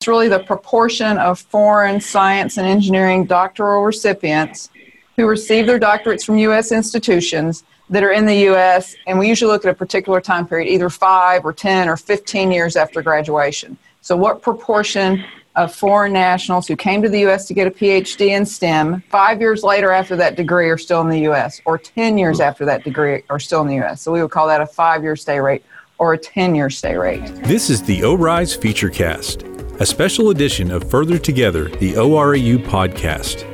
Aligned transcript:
It's 0.00 0.08
really 0.08 0.28
the 0.28 0.38
proportion 0.38 1.18
of 1.18 1.38
foreign 1.38 2.00
science 2.00 2.56
and 2.56 2.66
engineering 2.66 3.26
doctoral 3.26 3.82
recipients 3.82 4.70
who 5.18 5.26
receive 5.26 5.66
their 5.66 5.78
doctorates 5.78 6.24
from 6.24 6.38
U.S. 6.38 6.72
institutions 6.72 7.64
that 7.90 8.02
are 8.02 8.10
in 8.10 8.24
the 8.24 8.34
U.S., 8.46 8.96
and 9.06 9.18
we 9.18 9.28
usually 9.28 9.52
look 9.52 9.62
at 9.66 9.70
a 9.70 9.74
particular 9.74 10.18
time 10.18 10.46
period, 10.48 10.72
either 10.72 10.88
five 10.88 11.44
or 11.44 11.52
10 11.52 11.86
or 11.86 11.98
15 11.98 12.50
years 12.50 12.76
after 12.76 13.02
graduation. 13.02 13.76
So, 14.00 14.16
what 14.16 14.40
proportion 14.40 15.22
of 15.54 15.74
foreign 15.74 16.14
nationals 16.14 16.66
who 16.66 16.76
came 16.76 17.02
to 17.02 17.10
the 17.10 17.20
U.S. 17.20 17.44
to 17.48 17.52
get 17.52 17.66
a 17.66 17.70
PhD 17.70 18.28
in 18.28 18.46
STEM 18.46 19.02
five 19.10 19.38
years 19.38 19.62
later 19.62 19.92
after 19.92 20.16
that 20.16 20.34
degree 20.34 20.70
are 20.70 20.78
still 20.78 21.02
in 21.02 21.10
the 21.10 21.20
U.S., 21.28 21.60
or 21.66 21.76
10 21.76 22.16
years 22.16 22.38
hmm. 22.38 22.44
after 22.44 22.64
that 22.64 22.84
degree 22.84 23.22
are 23.28 23.38
still 23.38 23.60
in 23.60 23.66
the 23.66 23.74
U.S.? 23.74 24.00
So, 24.00 24.12
we 24.12 24.22
would 24.22 24.30
call 24.30 24.46
that 24.46 24.62
a 24.62 24.66
five 24.66 25.02
year 25.02 25.14
stay 25.14 25.40
rate 25.40 25.62
or 25.98 26.14
a 26.14 26.18
10 26.18 26.54
year 26.54 26.70
stay 26.70 26.96
rate. 26.96 27.26
This 27.44 27.68
is 27.68 27.82
the 27.82 28.02
ORISE 28.02 28.56
Featurecast, 28.56 29.59
a 29.80 29.86
special 29.86 30.28
edition 30.28 30.70
of 30.70 30.90
Further 30.90 31.16
Together, 31.16 31.70
the 31.78 31.94
ORAU 31.94 32.58
podcast. 32.66 33.46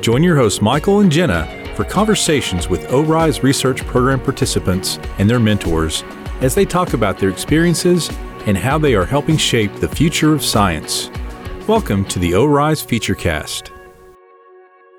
Join 0.00 0.22
your 0.22 0.36
hosts, 0.36 0.62
Michael 0.62 1.00
and 1.00 1.10
Jenna, 1.10 1.48
for 1.74 1.82
conversations 1.82 2.68
with 2.68 2.92
ORISE 2.92 3.42
research 3.42 3.84
program 3.84 4.20
participants 4.20 5.00
and 5.18 5.28
their 5.28 5.40
mentors 5.40 6.04
as 6.42 6.54
they 6.54 6.64
talk 6.64 6.92
about 6.92 7.18
their 7.18 7.28
experiences 7.28 8.08
and 8.46 8.56
how 8.56 8.78
they 8.78 8.94
are 8.94 9.04
helping 9.04 9.36
shape 9.36 9.74
the 9.74 9.88
future 9.88 10.32
of 10.32 10.44
science. 10.44 11.10
Welcome 11.66 12.04
to 12.04 12.20
the 12.20 12.34
ORISE 12.34 12.86
Featurecast. 12.86 13.70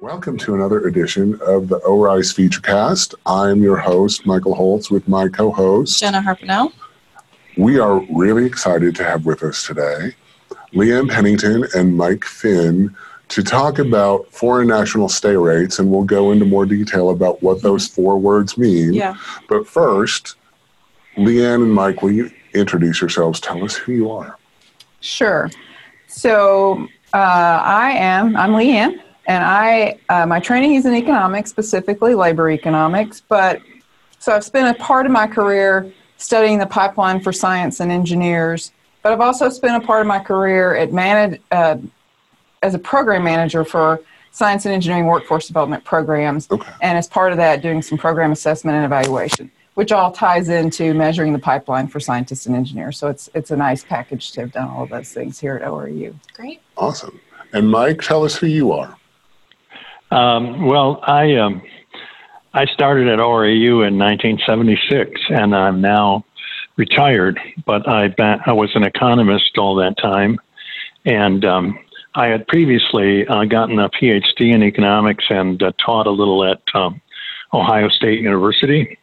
Welcome 0.02 0.38
to 0.40 0.55
another 0.55 0.88
edition 0.88 1.40
of 1.48 1.70
the 1.70 1.77
ORISE 1.85 2.34
Featurecast. 2.34 3.16
I'm 3.26 3.63
your 3.63 3.77
host, 3.77 4.26
Michael 4.26 4.55
Holtz, 4.55 4.91
with 4.91 5.07
my 5.07 5.30
co 5.30 5.54
host, 5.54 6.02
Jenna 6.02 6.21
Harpinell. 6.21 6.73
We 7.55 7.80
are 7.80 8.05
really 8.13 8.46
excited 8.46 8.94
to 8.98 9.05
have 9.05 9.26
with 9.26 9.41
us 9.41 9.66
today 9.66 10.16
Leigh 10.75 10.93
Ann 10.93 11.07
Pennington 11.07 11.65
and 11.73 11.95
Mike 11.95 12.25
Finn 12.25 12.93
to 13.29 13.41
talk 13.41 13.79
about 13.79 14.31
foreign 14.31 14.67
national 14.67 15.09
stay 15.09 15.35
rates, 15.35 15.79
and 15.79 15.90
we'll 15.90 16.04
go 16.04 16.32
into 16.32 16.45
more 16.45 16.65
detail 16.65 17.09
about 17.09 17.41
what 17.41 17.62
those 17.62 17.87
four 17.87 18.17
words 18.20 18.57
mean. 18.57 18.93
Yeah. 18.93 19.15
But 19.48 19.65
first, 19.65 20.35
Leigh 21.17 21.43
Ann 21.45 21.62
and 21.62 21.73
Mike, 21.73 22.01
will 22.01 22.12
you 22.12 22.29
introduce 22.54 23.01
yourselves? 23.01 23.40
Tell 23.40 23.63
us 23.63 23.76
who 23.76 23.93
you 23.93 24.12
are. 24.12 24.37
Sure. 24.99 25.49
So 26.07 26.87
uh, 27.13 27.17
I 27.63 27.91
am, 27.91 28.35
I'm 28.35 28.54
Leigh 28.54 28.77
Ann, 28.77 29.01
and 29.27 29.43
I, 29.43 29.98
uh, 30.10 30.26
my 30.26 30.39
training 30.39 30.76
is 30.76 30.85
in 30.85 30.93
economics, 30.93 31.49
specifically 31.49 32.15
labor 32.15 32.49
economics, 32.51 33.21
but 33.21 33.62
so 34.20 34.34
I've 34.34 34.43
spent 34.43 34.76
a 34.76 34.79
part 34.82 35.05
of 35.05 35.12
my 35.12 35.26
career 35.26 35.91
studying 36.17 36.60
the 36.60 36.65
pipeline 36.65 37.21
for 37.21 37.32
science 37.32 37.79
and 37.79 37.91
engineers, 37.91 38.71
but 39.05 39.13
I've 39.13 39.21
also 39.21 39.49
spent 39.49 39.84
a 39.84 39.85
part 39.85 40.01
of 40.01 40.07
my 40.07 40.17
career 40.17 40.75
at 40.75 40.91
manage, 40.91 41.39
uh, 41.51 41.77
as 42.63 42.73
a 42.73 42.79
program 42.79 43.23
manager 43.23 43.63
for 43.63 44.01
science 44.31 44.65
and 44.65 44.73
engineering 44.73 45.05
workforce 45.05 45.45
development 45.45 45.84
programs, 45.84 46.48
Okay. 46.49 46.71
and 46.81 46.98
as 46.98 47.07
part 47.07 47.31
of 47.31 47.37
that, 47.37 47.61
doing 47.61 47.83
some 47.83 47.99
program 47.99 48.31
assessment 48.31 48.76
and 48.76 48.83
evaluation, 48.83 49.51
which 49.76 49.91
all 49.91 50.11
ties 50.11 50.49
into 50.49 50.95
measuring 50.95 51.33
the 51.33 51.39
pipeline 51.39 51.87
for 51.87 51.99
scientists 51.99 52.48
and 52.48 52.55
engineers. 52.55 52.98
So 52.98 53.07
it's 53.07 53.29
it's 53.35 53.51
a 53.51 53.55
nice 53.55 53.83
package 53.83 54.31
to 54.31 54.41
have 54.41 54.51
done 54.51 54.70
all 54.70 54.81
of 54.81 54.89
those 54.89 55.13
things 55.13 55.39
here 55.39 55.55
at 55.57 55.61
ORAU. 55.61 56.15
Great. 56.33 56.61
Awesome. 56.76 57.20
And 57.53 57.70
Mike, 57.70 58.01
tell 58.01 58.23
us 58.23 58.35
who 58.35 58.48
you 58.48 58.71
are. 58.71 58.98
Um, 60.09 60.65
well, 60.65 60.99
I 61.03 61.35
um, 61.35 61.61
I 62.55 62.65
started 62.65 63.07
at 63.07 63.20
ORAU 63.20 63.87
in 63.87 63.99
1976, 63.99 65.22
and 65.29 65.56
I'm 65.56 65.79
now 65.79 66.25
retired. 66.78 67.40
But 67.66 67.88
I 67.88 68.13
I 68.45 68.51
was 68.51 68.72
an 68.75 68.84
economist 68.84 69.57
all 69.57 69.75
that 69.75 69.97
time, 69.97 70.40
and 71.06 71.44
um, 71.45 71.79
I 72.16 72.28
had 72.28 72.47
previously 72.47 73.28
uh, 73.28 73.45
gotten 73.45 73.79
a 73.79 73.90
PhD 73.90 74.53
in 74.53 74.63
economics 74.63 75.25
and 75.29 75.62
uh, 75.62 75.72
taught 75.84 76.07
a 76.07 76.12
little 76.12 76.45
at 76.45 76.62
um, 76.73 77.01
Ohio 77.53 77.90
State 77.90 78.22
University. 78.22 78.97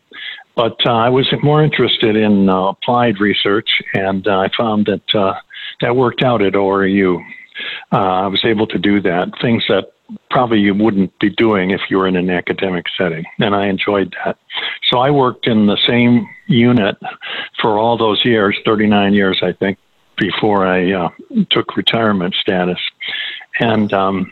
But 0.54 0.76
uh, 0.86 0.92
I 0.92 1.08
was 1.08 1.32
more 1.42 1.62
interested 1.62 2.16
in 2.16 2.48
uh, 2.48 2.69
applied 2.69 3.20
research, 3.20 3.69
and 3.94 4.26
uh, 4.26 4.41
I 4.41 4.50
found 4.56 4.86
that 4.86 5.14
uh, 5.14 5.34
that 5.80 5.97
worked 5.97 6.22
out 6.22 6.42
at 6.42 6.54
ORAU. 6.54 7.22
Uh, 7.92 7.97
I 7.97 8.26
was 8.26 8.44
able 8.44 8.66
to 8.68 8.78
do 8.78 9.00
that, 9.02 9.30
things 9.41 9.64
that 9.68 9.91
probably 10.30 10.60
you 10.60 10.74
wouldn't 10.74 11.16
be 11.18 11.30
doing 11.30 11.70
if 11.70 11.80
you 11.88 11.98
were 11.98 12.06
in 12.06 12.16
an 12.16 12.30
academic 12.30 12.86
setting, 12.96 13.24
and 13.38 13.54
I 13.54 13.66
enjoyed 13.66 14.14
that. 14.24 14.38
So 14.90 14.98
I 14.98 15.10
worked 15.10 15.46
in 15.46 15.66
the 15.66 15.78
same 15.86 16.28
unit 16.46 16.96
for 17.60 17.78
all 17.78 17.96
those 17.96 18.24
years 18.24 18.58
39 18.64 19.14
years, 19.14 19.41
I 19.42 19.52
think, 19.52 19.78
before 20.18 20.66
I 20.66 20.92
uh, 20.92 21.08
took 21.50 21.76
retirement 21.76 22.34
status. 22.34 22.78
And, 23.60 23.92
um, 23.92 24.30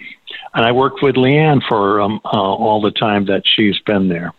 and 0.54 0.64
I 0.64 0.72
worked 0.72 1.02
with 1.02 1.16
Leigh 1.16 1.38
Ann 1.38 1.60
for 1.68 2.00
um, 2.00 2.20
uh, 2.24 2.28
all 2.28 2.80
the 2.80 2.90
time 2.90 3.26
that 3.26 3.42
she's 3.44 3.78
been 3.80 4.08
there. 4.08 4.32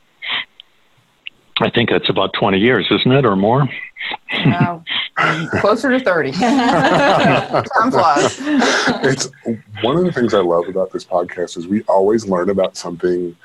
I 1.62 1.70
think 1.70 1.90
that's 1.90 2.10
about 2.10 2.34
20 2.34 2.58
years, 2.60 2.88
isn't 2.92 3.12
it, 3.12 3.26
or 3.26 3.36
more? 3.36 3.68
Now, 4.46 4.84
closer 5.60 5.92
to 5.92 6.00
30. 6.04 6.32
Time 6.32 7.92
flies. 7.92 8.38
it's 9.04 9.30
one 9.82 9.98
of 9.98 10.04
the 10.06 10.12
things 10.12 10.34
I 10.34 10.40
love 10.40 10.68
about 10.68 10.92
this 10.92 11.06
podcast 11.06 11.58
is 11.58 11.68
we 11.68 11.84
always 11.84 12.26
learn 12.28 12.50
about 12.50 12.78
something 12.78 13.36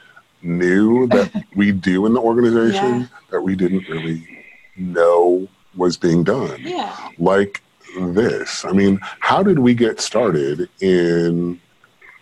new 0.43 1.07
that 1.09 1.45
we 1.55 1.73
do 1.73 2.07
in 2.07 2.15
the 2.15 2.21
organization 2.21 3.01
Yeah. 3.01 3.07
that 3.31 3.41
we 3.43 3.55
didn't 3.57 3.89
really 3.89 4.27
know 4.77 5.47
was 5.77 5.97
being 5.97 6.25
done. 6.25 6.59
Yeah. 6.61 6.95
Like 7.19 7.63
this. 7.99 8.65
I 8.65 8.73
mean, 8.73 8.99
how 9.21 9.43
did 9.43 9.59
we 9.59 9.75
get 9.75 10.01
started 10.01 10.69
in 10.81 11.61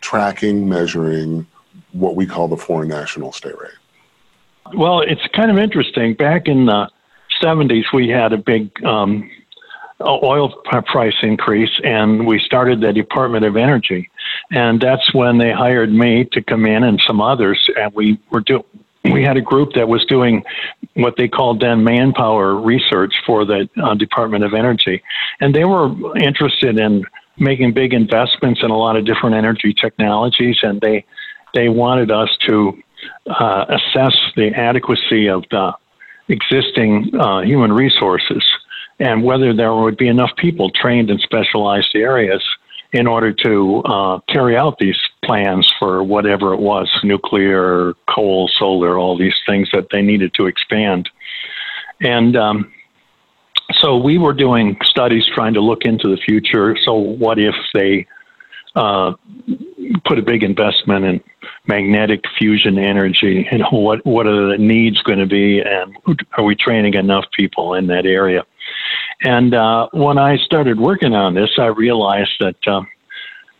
tracking, 0.00 0.68
measuring 0.68 1.46
what 1.92 2.16
we 2.16 2.26
call 2.26 2.48
the 2.48 2.56
foreign 2.56 2.88
national 2.88 3.32
stay 3.32 3.50
rate? 3.50 3.70
Well, 4.72 5.00
it's 5.00 5.26
kind 5.34 5.50
of 5.50 5.58
interesting. 5.58 6.14
Back 6.14 6.48
in 6.48 6.66
the 6.66 6.88
70s, 7.42 7.84
we 7.92 8.08
had 8.08 8.32
a 8.32 8.38
big 8.38 8.70
um, 8.84 9.30
oil 10.00 10.50
price 10.86 11.14
increase, 11.22 11.70
and 11.82 12.26
we 12.26 12.38
started 12.38 12.80
the 12.80 12.92
Department 12.92 13.44
of 13.44 13.56
Energy. 13.56 14.10
And 14.50 14.80
that's 14.80 15.12
when 15.14 15.38
they 15.38 15.52
hired 15.52 15.92
me 15.92 16.24
to 16.32 16.42
come 16.42 16.66
in 16.66 16.84
and 16.84 17.00
some 17.06 17.20
others, 17.20 17.68
and 17.76 17.92
we 17.94 18.18
were 18.30 18.40
do- 18.40 18.64
we 19.04 19.22
had 19.22 19.36
a 19.36 19.42
group 19.42 19.74
that 19.74 19.86
was 19.86 20.02
doing 20.06 20.42
what 20.94 21.16
they 21.18 21.28
called 21.28 21.60
then 21.60 21.84
manpower 21.84 22.54
research 22.54 23.14
for 23.26 23.44
the 23.44 23.68
uh, 23.82 23.94
Department 23.94 24.44
of 24.44 24.54
Energy, 24.54 25.02
and 25.40 25.54
they 25.54 25.64
were 25.64 25.90
interested 26.16 26.78
in 26.78 27.04
making 27.36 27.72
big 27.72 27.92
investments 27.92 28.60
in 28.62 28.70
a 28.70 28.76
lot 28.76 28.96
of 28.96 29.04
different 29.04 29.36
energy 29.36 29.74
technologies, 29.74 30.56
and 30.62 30.80
they 30.80 31.04
they 31.52 31.68
wanted 31.68 32.10
us 32.10 32.30
to 32.46 32.76
uh, 33.28 33.64
assess 33.68 34.16
the 34.36 34.52
adequacy 34.54 35.28
of 35.28 35.44
the 35.50 35.72
existing 36.28 37.10
uh, 37.18 37.40
human 37.42 37.72
resources 37.72 38.42
and 38.98 39.22
whether 39.24 39.52
there 39.52 39.74
would 39.74 39.96
be 39.96 40.08
enough 40.08 40.30
people 40.36 40.70
trained 40.70 41.10
in 41.10 41.18
specialized 41.18 41.94
areas 41.94 42.42
in 42.92 43.08
order 43.08 43.32
to 43.32 43.82
uh, 43.84 44.20
carry 44.28 44.56
out 44.56 44.78
these 44.78 44.96
plans 45.24 45.70
for 45.80 46.02
whatever 46.02 46.54
it 46.54 46.60
was 46.60 46.88
nuclear, 47.02 47.92
coal, 48.08 48.48
solar, 48.56 48.96
all 48.96 49.18
these 49.18 49.34
things 49.48 49.68
that 49.72 49.88
they 49.90 50.00
needed 50.00 50.32
to 50.34 50.46
expand. 50.46 51.08
And 52.00 52.36
um, 52.36 52.72
so 53.72 53.96
we 53.96 54.16
were 54.16 54.32
doing 54.32 54.76
studies 54.84 55.24
trying 55.34 55.54
to 55.54 55.60
look 55.60 55.84
into 55.84 56.08
the 56.08 56.20
future. 56.22 56.76
So, 56.84 56.94
what 56.94 57.38
if 57.40 57.54
they 57.72 58.06
uh, 58.74 59.12
put 60.04 60.18
a 60.18 60.22
big 60.22 60.42
investment 60.42 61.04
in 61.04 61.20
magnetic 61.66 62.24
fusion 62.38 62.78
energy 62.78 63.46
and 63.50 63.62
what 63.70 64.04
what 64.04 64.26
are 64.26 64.48
the 64.50 64.58
needs 64.58 65.00
going 65.02 65.18
to 65.18 65.26
be 65.26 65.60
and 65.60 65.96
are 66.36 66.44
we 66.44 66.54
training 66.54 66.94
enough 66.94 67.24
people 67.36 67.74
in 67.74 67.86
that 67.86 68.06
area? 68.06 68.44
And 69.22 69.54
uh, 69.54 69.88
when 69.92 70.18
i 70.18 70.36
started 70.38 70.78
working 70.78 71.14
on 71.14 71.34
this 71.34 71.50
i 71.58 71.66
realized 71.66 72.32
that 72.40 72.56
uh, 72.66 72.82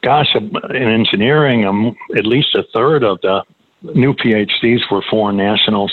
gosh 0.03 0.35
in 0.35 0.57
engineering 0.75 1.65
um, 1.65 1.97
at 2.17 2.27
least 2.27 2.55
a 2.55 2.65
third 2.75 3.05
of 3.05 3.21
the 3.23 3.43
new 3.95 4.15
phds 4.15 4.91
were 4.91 5.03
foreign 5.11 5.37
nationals 5.37 5.93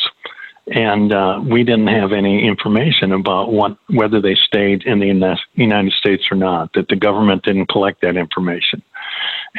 and 0.71 1.13
uh, 1.13 1.41
we 1.43 1.63
didn't 1.63 1.87
have 1.87 2.13
any 2.13 2.47
information 2.47 3.11
about 3.11 3.51
what 3.51 3.77
whether 3.89 4.21
they 4.21 4.35
stayed 4.35 4.83
in 4.83 4.99
the 4.99 5.37
United 5.55 5.93
States 5.93 6.23
or 6.31 6.37
not. 6.37 6.71
That 6.73 6.87
the 6.87 6.95
government 6.95 7.43
didn't 7.43 7.67
collect 7.67 8.01
that 8.01 8.15
information, 8.15 8.81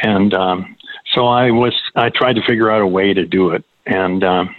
and 0.03 0.33
um, 0.33 0.77
so 1.15 1.27
I 1.27 1.51
was 1.51 1.75
I 1.95 2.09
tried 2.09 2.37
to 2.37 2.43
figure 2.43 2.71
out 2.71 2.81
a 2.81 2.87
way 2.87 3.13
to 3.13 3.27
do 3.27 3.51
it, 3.51 3.65
and 3.85 4.25
um, 4.25 4.55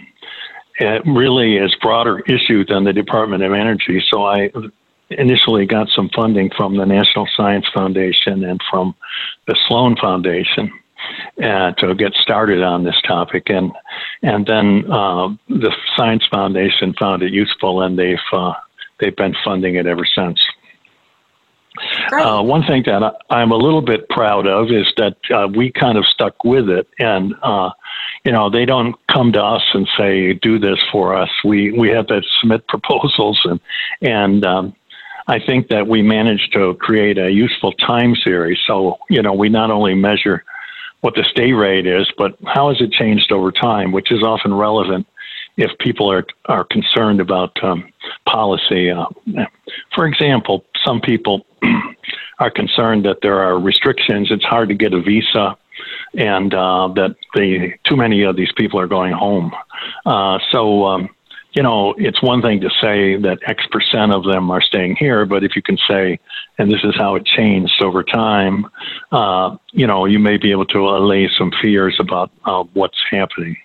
it 0.78 1.02
really 1.06 1.56
is 1.56 1.74
broader 1.82 2.20
issue 2.20 2.64
than 2.64 2.84
the 2.84 2.92
Department 2.92 3.42
of 3.42 3.52
Energy. 3.52 4.02
So 4.08 4.24
I 4.24 4.50
initially 5.10 5.66
got 5.66 5.88
some 5.88 6.08
funding 6.14 6.50
from 6.56 6.76
the 6.76 6.86
National 6.86 7.28
Science 7.36 7.66
Foundation 7.74 8.44
and 8.44 8.60
from 8.70 8.94
the 9.46 9.56
Sloan 9.66 9.96
Foundation 9.96 10.72
uh, 11.42 11.72
to 11.72 11.94
get 11.94 12.14
started 12.14 12.62
on 12.62 12.84
this 12.84 13.00
topic, 13.06 13.50
and 13.50 13.72
and 14.22 14.46
then 14.46 14.90
uh, 14.90 15.28
the 15.48 15.72
Science 15.96 16.24
Foundation 16.30 16.94
found 16.94 17.22
it 17.22 17.32
useful, 17.32 17.82
and 17.82 17.98
they've 17.98 18.18
uh, 18.32 18.54
they've 19.00 19.16
been 19.16 19.34
funding 19.44 19.76
it 19.76 19.86
ever 19.86 20.04
since. 20.04 20.40
Uh, 22.12 22.40
one 22.40 22.62
thing 22.64 22.84
that 22.86 23.02
I, 23.30 23.42
am 23.42 23.50
a 23.50 23.56
little 23.56 23.82
bit 23.82 24.08
proud 24.08 24.46
of 24.46 24.70
is 24.70 24.86
that 24.96 25.16
uh, 25.34 25.48
we 25.48 25.72
kind 25.72 25.98
of 25.98 26.06
stuck 26.06 26.44
with 26.44 26.68
it, 26.68 26.86
and 27.00 27.34
uh, 27.42 27.70
you 28.24 28.30
know 28.30 28.48
they 28.48 28.64
don't 28.64 28.94
come 29.08 29.32
to 29.32 29.42
us 29.42 29.62
and 29.74 29.88
say 29.98 30.34
do 30.34 30.60
this 30.60 30.78
for 30.92 31.16
us. 31.16 31.30
We 31.44 31.72
we 31.72 31.88
have 31.88 32.06
to 32.08 32.22
submit 32.40 32.68
proposals, 32.68 33.40
and 33.44 33.60
and 34.00 34.46
um, 34.46 34.76
I 35.26 35.40
think 35.40 35.68
that 35.68 35.88
we 35.88 36.02
managed 36.02 36.52
to 36.52 36.74
create 36.74 37.18
a 37.18 37.30
useful 37.30 37.72
time 37.72 38.14
series. 38.14 38.58
So 38.66 38.98
you 39.10 39.22
know 39.22 39.32
we 39.32 39.48
not 39.48 39.72
only 39.72 39.94
measure 39.94 40.44
what 41.04 41.14
the 41.14 41.24
stay 41.30 41.52
rate 41.52 41.86
is, 41.86 42.10
but 42.16 42.34
how 42.46 42.70
has 42.70 42.80
it 42.80 42.90
changed 42.90 43.30
over 43.30 43.52
time, 43.52 43.92
which 43.92 44.10
is 44.10 44.22
often 44.22 44.54
relevant 44.54 45.06
if 45.58 45.70
people 45.78 46.10
are 46.10 46.24
are 46.46 46.64
concerned 46.64 47.20
about 47.20 47.52
um, 47.62 47.92
policy. 48.26 48.90
Uh, 48.90 49.04
for 49.94 50.06
example, 50.06 50.64
some 50.82 51.02
people 51.02 51.44
are 52.38 52.50
concerned 52.50 53.04
that 53.04 53.18
there 53.20 53.38
are 53.40 53.60
restrictions. 53.60 54.28
It's 54.30 54.44
hard 54.44 54.70
to 54.70 54.74
get 54.74 54.94
a 54.94 55.02
visa, 55.02 55.58
and 56.14 56.54
uh, 56.54 56.88
that 56.94 57.16
the 57.34 57.74
too 57.86 57.96
many 57.96 58.22
of 58.22 58.36
these 58.36 58.52
people 58.56 58.80
are 58.80 58.88
going 58.88 59.12
home. 59.12 59.52
Uh, 60.06 60.38
so. 60.52 60.86
Um, 60.86 61.10
you 61.54 61.62
know, 61.62 61.94
it's 61.96 62.20
one 62.20 62.42
thing 62.42 62.60
to 62.60 62.70
say 62.80 63.16
that 63.16 63.38
X 63.46 63.64
percent 63.70 64.12
of 64.12 64.24
them 64.24 64.50
are 64.50 64.60
staying 64.60 64.96
here, 64.96 65.24
but 65.24 65.44
if 65.44 65.54
you 65.54 65.62
can 65.62 65.78
say, 65.88 66.18
and 66.58 66.70
this 66.70 66.82
is 66.82 66.94
how 66.96 67.14
it 67.14 67.24
changed 67.24 67.80
over 67.80 68.02
time, 68.02 68.66
uh, 69.12 69.56
you 69.70 69.86
know, 69.86 70.04
you 70.04 70.18
may 70.18 70.36
be 70.36 70.50
able 70.50 70.66
to 70.66 70.88
allay 70.88 71.30
some 71.38 71.52
fears 71.62 71.96
about 72.00 72.32
uh, 72.44 72.64
what's 72.72 72.98
happening. 73.10 73.56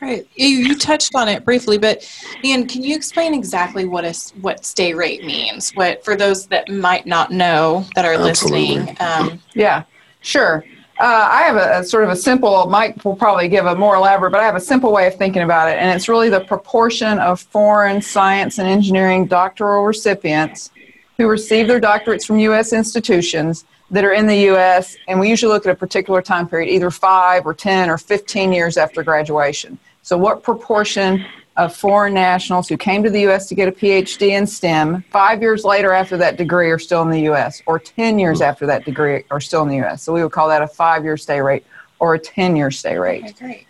Great. 0.00 0.28
You, 0.34 0.48
you 0.48 0.76
touched 0.76 1.14
on 1.14 1.28
it 1.28 1.44
briefly, 1.44 1.78
but 1.78 2.04
Ian, 2.42 2.66
can 2.66 2.82
you 2.82 2.96
explain 2.96 3.32
exactly 3.32 3.84
what 3.84 4.04
a 4.04 4.12
what 4.40 4.64
stay 4.64 4.94
rate 4.94 5.24
means? 5.24 5.70
What 5.76 6.04
for 6.04 6.16
those 6.16 6.46
that 6.48 6.68
might 6.68 7.06
not 7.06 7.30
know 7.30 7.86
that 7.94 8.04
are 8.04 8.14
Absolutely. 8.14 8.78
listening? 8.78 8.96
Um, 8.98 9.40
yeah, 9.54 9.84
sure. 10.20 10.64
Uh, 11.02 11.28
I 11.32 11.42
have 11.42 11.56
a, 11.56 11.80
a, 11.80 11.84
sort 11.84 12.04
of 12.04 12.10
a 12.10 12.14
simple. 12.14 12.64
Mike 12.66 13.04
will 13.04 13.16
probably 13.16 13.48
give 13.48 13.66
a 13.66 13.74
more 13.74 13.96
elaborate, 13.96 14.30
but 14.30 14.38
I 14.38 14.44
have 14.44 14.54
a 14.54 14.60
simple 14.60 14.92
way 14.92 15.08
of 15.08 15.16
thinking 15.16 15.42
about 15.42 15.68
it, 15.68 15.76
and 15.76 15.90
it's 15.90 16.08
really 16.08 16.28
the 16.28 16.38
proportion 16.38 17.18
of 17.18 17.40
foreign 17.40 18.00
science 18.00 18.60
and 18.60 18.68
engineering 18.68 19.26
doctoral 19.26 19.82
recipients 19.82 20.70
who 21.16 21.26
receive 21.26 21.66
their 21.66 21.80
doctorates 21.80 22.24
from 22.24 22.38
U.S. 22.38 22.72
institutions 22.72 23.64
that 23.90 24.04
are 24.04 24.12
in 24.12 24.28
the 24.28 24.36
U.S. 24.52 24.96
And 25.08 25.18
we 25.18 25.28
usually 25.28 25.52
look 25.52 25.66
at 25.66 25.72
a 25.72 25.74
particular 25.74 26.22
time 26.22 26.48
period, 26.48 26.72
either 26.72 26.92
five 26.92 27.46
or 27.46 27.52
ten 27.52 27.90
or 27.90 27.98
fifteen 27.98 28.52
years 28.52 28.76
after 28.76 29.02
graduation. 29.02 29.80
So, 30.02 30.16
what 30.16 30.44
proportion 30.44 31.26
of 31.56 31.74
foreign 31.74 32.14
nationals 32.14 32.68
who 32.68 32.76
came 32.76 33.02
to 33.02 33.10
the 33.10 33.20
U.S. 33.22 33.46
to 33.48 33.54
get 33.54 33.68
a 33.68 33.72
PhD 33.72 34.30
in 34.30 34.46
STEM 34.46 35.02
five 35.10 35.42
years 35.42 35.64
later 35.64 35.92
after 35.92 36.16
that 36.16 36.36
degree 36.36 36.70
are 36.70 36.78
still 36.78 37.02
in 37.02 37.10
the 37.10 37.20
U.S., 37.22 37.62
or 37.66 37.78
10 37.78 38.18
years 38.18 38.38
hmm. 38.38 38.44
after 38.44 38.66
that 38.66 38.84
degree 38.84 39.24
are 39.30 39.40
still 39.40 39.62
in 39.62 39.68
the 39.68 39.76
U.S.? 39.76 40.02
So, 40.02 40.12
we 40.12 40.22
would 40.22 40.32
call 40.32 40.48
that 40.48 40.62
a 40.62 40.68
five 40.68 41.04
year 41.04 41.16
stay 41.16 41.40
rate 41.40 41.64
or 41.98 42.14
a 42.14 42.18
10 42.18 42.56
year 42.56 42.70
stay 42.70 42.96
rate. 42.96 43.24
Okay, 43.24 43.32
great. 43.32 43.66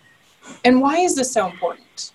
And 0.64 0.80
why 0.80 0.98
is 0.98 1.16
this 1.16 1.32
so 1.32 1.46
important? 1.48 2.12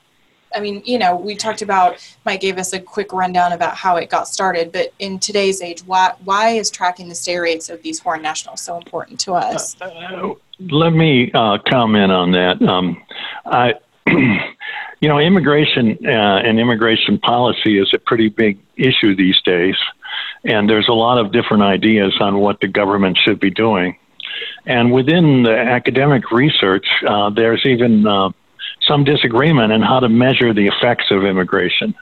I 0.55 0.59
mean, 0.59 0.81
you 0.85 0.97
know, 0.97 1.15
we 1.15 1.35
talked 1.35 1.61
about, 1.61 1.97
Mike 2.25 2.41
gave 2.41 2.57
us 2.57 2.73
a 2.73 2.79
quick 2.79 3.13
rundown 3.13 3.51
about 3.51 3.75
how 3.75 3.97
it 3.97 4.09
got 4.09 4.27
started, 4.27 4.71
but 4.71 4.93
in 4.99 5.19
today's 5.19 5.61
age, 5.61 5.81
why, 5.85 6.13
why 6.23 6.49
is 6.49 6.71
tracking 6.71 7.09
the 7.09 7.15
stay 7.15 7.37
rates 7.37 7.69
of 7.69 7.81
these 7.83 7.99
foreign 7.99 8.21
nationals 8.21 8.61
so 8.61 8.77
important 8.77 9.19
to 9.21 9.33
us? 9.33 9.79
Uh, 9.79 9.85
uh, 9.85 10.33
let 10.59 10.91
me 10.91 11.31
uh, 11.33 11.57
comment 11.67 12.11
on 12.11 12.31
that. 12.31 12.61
Um, 12.61 13.03
I, 13.45 13.75
you 14.99 15.09
know, 15.09 15.19
immigration 15.19 15.97
uh, 16.05 16.41
and 16.43 16.59
immigration 16.59 17.19
policy 17.19 17.79
is 17.79 17.89
a 17.93 17.99
pretty 17.99 18.29
big 18.29 18.59
issue 18.75 19.15
these 19.15 19.39
days, 19.41 19.75
and 20.43 20.69
there's 20.69 20.87
a 20.87 20.93
lot 20.93 21.19
of 21.19 21.31
different 21.31 21.63
ideas 21.63 22.15
on 22.19 22.39
what 22.39 22.59
the 22.61 22.67
government 22.67 23.17
should 23.23 23.39
be 23.39 23.51
doing. 23.51 23.97
And 24.65 24.91
within 24.91 25.43
the 25.43 25.57
academic 25.57 26.31
research, 26.31 26.87
uh, 27.07 27.29
there's 27.29 27.65
even 27.65 28.05
uh, 28.05 28.29
some 28.81 29.03
disagreement 29.03 29.71
on 29.71 29.81
how 29.81 29.99
to 29.99 30.09
measure 30.09 30.53
the 30.53 30.67
effects 30.67 31.05
of 31.11 31.23
immigration. 31.23 31.95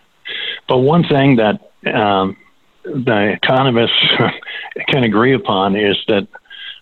But 0.67 0.79
one 0.79 1.03
thing 1.03 1.37
that 1.37 1.71
um, 1.93 2.37
the 2.83 3.37
economists 3.41 3.99
can 4.87 5.03
agree 5.03 5.33
upon 5.33 5.75
is 5.75 5.97
that 6.07 6.27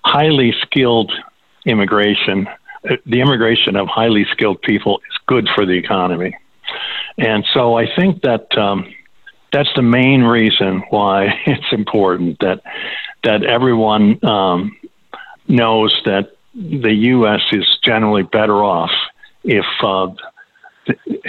highly 0.03 0.53
skilled 0.61 1.11
immigration 1.65 2.47
the 2.83 3.21
immigration 3.21 3.75
of 3.75 3.87
highly 3.87 4.25
skilled 4.31 4.61
people 4.61 4.99
is 5.09 5.17
good 5.27 5.47
for 5.55 5.65
the 5.65 5.73
economy. 5.73 6.37
And 7.17 7.45
so 7.53 7.77
I 7.77 7.85
think 7.95 8.21
that 8.23 8.57
um, 8.57 8.93
that's 9.51 9.69
the 9.75 9.81
main 9.81 10.23
reason 10.23 10.83
why 10.89 11.39
it's 11.45 11.71
important 11.71 12.39
that 12.39 12.61
that 13.23 13.43
everyone 13.43 14.23
um, 14.25 14.77
knows 15.47 15.93
that 16.05 16.31
the 16.55 16.93
U.S. 16.93 17.41
is 17.51 17.65
generally 17.83 18.23
better 18.23 18.63
off 18.63 18.91
if 19.43 19.65
uh, 19.81 20.07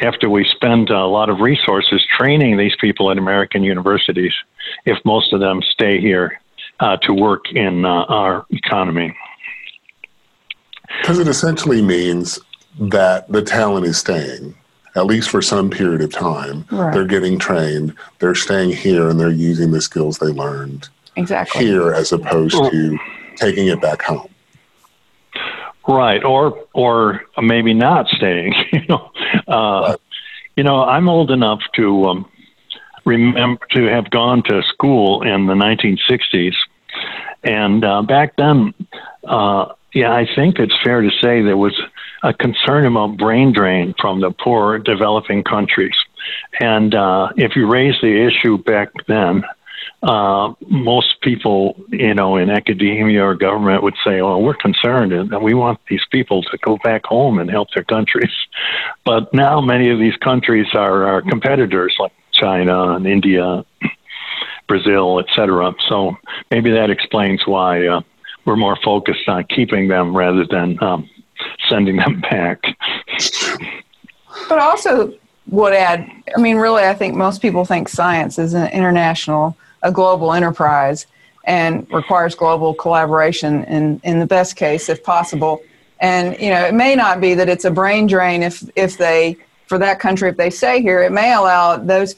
after 0.03 0.29
we 0.29 0.45
spend 0.45 0.91
a 0.91 1.07
lot 1.07 1.29
of 1.29 1.39
resources 1.41 2.05
training 2.17 2.57
these 2.57 2.75
people 2.81 3.11
at 3.11 3.19
American 3.19 3.63
universities, 3.63 4.33
if 4.85 4.99
most 5.05 5.33
of 5.33 5.41
them 5.41 5.63
stay 5.63 6.01
here 6.01 6.41
uh, 6.81 6.97
to 6.99 7.15
work 7.15 7.45
in 7.53 7.85
uh, 7.85 7.89
our 7.89 8.47
economy. 8.51 9.17
Because 11.01 11.19
it 11.19 11.29
essentially 11.29 11.83
means 11.83 12.39
that 12.79 13.31
the 13.31 13.43
talent 13.43 13.87
is 13.87 13.99
staying, 13.99 14.55
at 14.97 15.07
least 15.07 15.31
for 15.31 15.43
some 15.43 15.71
period 15.71 16.01
of 16.01 16.13
time. 16.13 16.65
Right. 16.71 16.93
They're 16.93 17.07
getting 17.07 17.39
trained, 17.39 17.95
they're 18.19 18.35
staying 18.35 18.71
here, 18.71 19.09
and 19.09 19.19
they're 19.19 19.31
using 19.31 19.71
the 19.71 19.81
skills 19.81 20.19
they 20.19 20.27
learned 20.27 20.89
exactly. 21.17 21.65
here 21.65 21.93
as 21.93 22.13
opposed 22.13 22.57
to 22.57 22.99
taking 23.37 23.69
it 23.69 23.81
back 23.81 24.03
home. 24.03 24.29
Right, 25.87 26.25
or 26.25 26.67
or 26.73 27.23
maybe 27.41 27.75
not 27.75 28.09
staying. 28.09 28.55
You 28.73 28.87
know, 28.89 29.11
uh, 29.47 29.89
right. 29.89 29.99
you 30.57 30.65
know, 30.65 30.83
I'm 30.83 31.09
old 31.09 31.31
enough 31.31 31.61
to 31.77 32.07
um, 32.07 32.31
remember 33.05 33.65
to 33.73 33.85
have 33.85 34.11
gone 34.11 34.43
to 34.45 34.63
school 34.63 35.23
in 35.23 35.47
the 35.47 35.55
1960s, 35.55 36.55
and 37.43 37.85
uh, 37.85 38.03
back 38.03 38.37
then, 38.37 38.73
uh, 39.27 39.75
yeah, 39.93 40.13
I 40.13 40.27
think 40.35 40.59
it's 40.59 40.75
fair 40.83 41.01
to 41.03 41.11
say 41.23 41.43
there 41.43 41.57
was 41.57 41.81
a 42.23 42.35
concern 42.35 42.87
about 42.87 43.17
brain 43.17 43.53
drain 43.53 43.95
from 44.01 44.21
the 44.21 44.31
poor 44.33 44.79
developing 44.79 45.45
countries. 45.45 45.95
And 46.59 46.95
uh, 46.95 47.29
if 47.37 47.55
you 47.55 47.71
raise 47.71 47.95
the 48.01 48.27
issue 48.27 48.59
back 48.59 48.89
then, 49.07 49.45
uh, 50.03 50.53
most 50.69 51.21
people, 51.23 51.77
you 51.89 52.13
know, 52.15 52.37
in 52.37 52.51
academia 52.51 53.25
or 53.25 53.35
government 53.35 53.83
would 53.83 53.95
say, 54.05 54.21
"Well, 54.21 54.43
we're 54.43 54.55
concerned 54.55 55.13
and 55.13 55.31
we 55.43 55.55
want 55.55 55.81
these 55.89 56.05
people 56.11 56.43
to 56.43 56.59
go 56.59 56.79
back 56.83 57.07
home 57.07 57.39
and 57.39 57.51
help 57.51 57.69
their 57.75 57.85
countries." 57.85 58.33
But 59.05 59.33
now 59.35 59.61
many 59.61 59.91
of 59.91 59.99
these 59.99 60.17
countries 60.17 60.67
are 60.75 61.07
our 61.07 61.23
competitors, 61.23 61.95
like 61.99 62.13
China 62.33 62.95
and 62.95 63.07
India, 63.07 63.65
Brazil, 64.69 65.21
etc. 65.21 65.75
So 65.89 66.17
maybe 66.51 66.71
that 66.73 66.91
explains 66.91 67.47
why 67.47 67.87
uh, 67.87 68.01
we're 68.45 68.57
more 68.57 68.77
focused 68.85 69.29
on 69.29 69.45
keeping 69.45 69.89
them 69.89 70.17
rather 70.17 70.47
than 70.47 70.83
um, 70.83 71.09
sending 71.69 71.97
them 71.97 72.21
back. 72.21 72.63
But 74.49 74.59
also 74.59 75.15
would 75.49 75.75
add, 75.75 76.11
I 76.37 76.41
mean, 76.41 76.57
really, 76.57 76.85
I 76.85 76.95
think 76.95 77.15
most 77.15 77.43
people 77.43 77.65
think 77.65 77.89
science 77.89 78.39
is 78.39 78.55
an 78.55 78.71
international, 78.73 79.57
a 79.83 79.93
global 79.93 80.33
enterprise 80.33 81.07
and 81.45 81.87
requires 81.93 82.35
global 82.35 82.75
collaboration 82.75 83.65
in, 83.65 84.01
in 84.03 84.19
the 84.19 84.27
best 84.27 84.57
case, 84.57 84.89
if 84.89 85.05
possible. 85.05 85.63
And, 86.01 86.39
you 86.41 86.51
know, 86.51 86.65
it 86.65 86.75
may 86.75 86.95
not 86.95 87.21
be 87.21 87.35
that 87.35 87.49
it's 87.49 87.65
a 87.65 87.71
brain 87.71 88.07
drain 88.07 88.43
if, 88.43 88.63
if 88.77 88.97
they, 88.97 89.37
for 89.67 89.79
that 89.79 90.01
country, 90.01 90.31
if 90.31 90.37
they 90.37 90.51
stay 90.51 90.81
here, 90.81 91.03
it 91.03 91.13
may 91.13 91.35
allow 91.35 91.77
those 91.77 92.15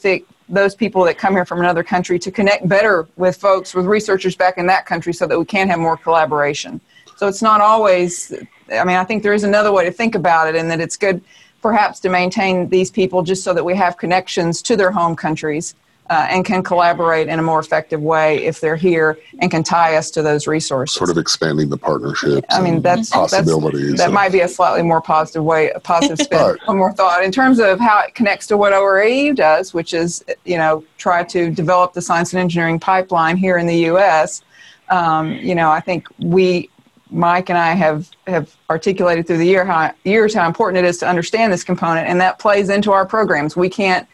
those 0.49 0.75
people 0.75 1.03
that 1.03 1.17
come 1.17 1.33
here 1.33 1.45
from 1.45 1.59
another 1.59 1.83
country 1.83 2.17
to 2.19 2.31
connect 2.31 2.67
better 2.67 3.07
with 3.17 3.37
folks, 3.37 3.73
with 3.73 3.85
researchers 3.85 4.35
back 4.35 4.57
in 4.57 4.67
that 4.67 4.85
country 4.85 5.13
so 5.13 5.27
that 5.27 5.37
we 5.37 5.45
can 5.45 5.67
have 5.67 5.79
more 5.79 5.97
collaboration. 5.97 6.79
So 7.17 7.27
it's 7.27 7.41
not 7.41 7.61
always, 7.61 8.31
I 8.71 8.83
mean, 8.83 8.95
I 8.95 9.03
think 9.03 9.23
there 9.23 9.33
is 9.33 9.43
another 9.43 9.71
way 9.71 9.85
to 9.85 9.91
think 9.91 10.15
about 10.15 10.47
it, 10.47 10.55
and 10.55 10.69
that 10.71 10.79
it's 10.79 10.95
good 10.95 11.21
perhaps 11.61 11.99
to 12.01 12.09
maintain 12.09 12.69
these 12.69 12.91
people 12.91 13.23
just 13.23 13.43
so 13.43 13.53
that 13.53 13.63
we 13.63 13.75
have 13.75 13.97
connections 13.97 14.61
to 14.61 14.75
their 14.75 14.91
home 14.91 15.15
countries 15.15 15.75
uh, 16.09 16.27
and 16.29 16.45
can 16.45 16.63
collaborate 16.63 17.27
in 17.27 17.39
a 17.39 17.41
more 17.41 17.59
effective 17.59 18.01
way 18.01 18.43
if 18.45 18.61
they're 18.61 18.75
here 18.75 19.17
and 19.39 19.51
can 19.51 19.63
tie 19.63 19.95
us 19.95 20.09
to 20.11 20.21
those 20.21 20.47
resources. 20.47 20.95
Sort 20.95 21.09
of 21.09 21.17
expanding 21.17 21.69
the 21.69 21.77
partnerships. 21.77 22.47
I 22.49 22.61
mean, 22.61 22.81
that's 22.81 23.09
possibilities. 23.09 23.91
That's, 23.91 24.01
that 24.01 24.11
might 24.11 24.31
be 24.31 24.41
a 24.41 24.47
slightly 24.47 24.83
more 24.83 25.01
positive 25.01 25.43
way, 25.43 25.69
a 25.71 25.79
positive 25.79 26.19
spin. 26.19 26.39
right. 26.41 26.57
One 26.65 26.77
more 26.77 26.93
thought 26.93 27.23
in 27.23 27.31
terms 27.31 27.59
of 27.59 27.79
how 27.79 27.99
it 28.01 28.15
connects 28.15 28.47
to 28.47 28.57
what 28.57 28.73
ORAU 28.73 29.35
does, 29.35 29.73
which 29.73 29.93
is 29.93 30.23
you 30.45 30.57
know 30.57 30.83
try 30.97 31.23
to 31.23 31.51
develop 31.51 31.93
the 31.93 32.01
science 32.01 32.33
and 32.33 32.39
engineering 32.39 32.79
pipeline 32.79 33.37
here 33.37 33.57
in 33.57 33.67
the 33.67 33.77
U.S. 33.91 34.41
Um, 34.89 35.33
you 35.33 35.55
know, 35.55 35.69
I 35.69 35.81
think 35.81 36.07
we 36.19 36.69
Mike 37.09 37.49
and 37.49 37.57
I 37.57 37.73
have, 37.73 38.09
have 38.27 38.53
articulated 38.69 39.27
through 39.27 39.37
the 39.37 39.45
year 39.45 39.65
how, 39.65 39.93
years 40.03 40.33
how 40.33 40.45
important 40.45 40.85
it 40.85 40.87
is 40.87 40.97
to 40.99 41.07
understand 41.07 41.53
this 41.53 41.63
component, 41.63 42.07
and 42.07 42.19
that 42.21 42.39
plays 42.39 42.69
into 42.69 42.91
our 42.91 43.05
programs. 43.05 43.55
We 43.55 43.69
can't 43.69 44.07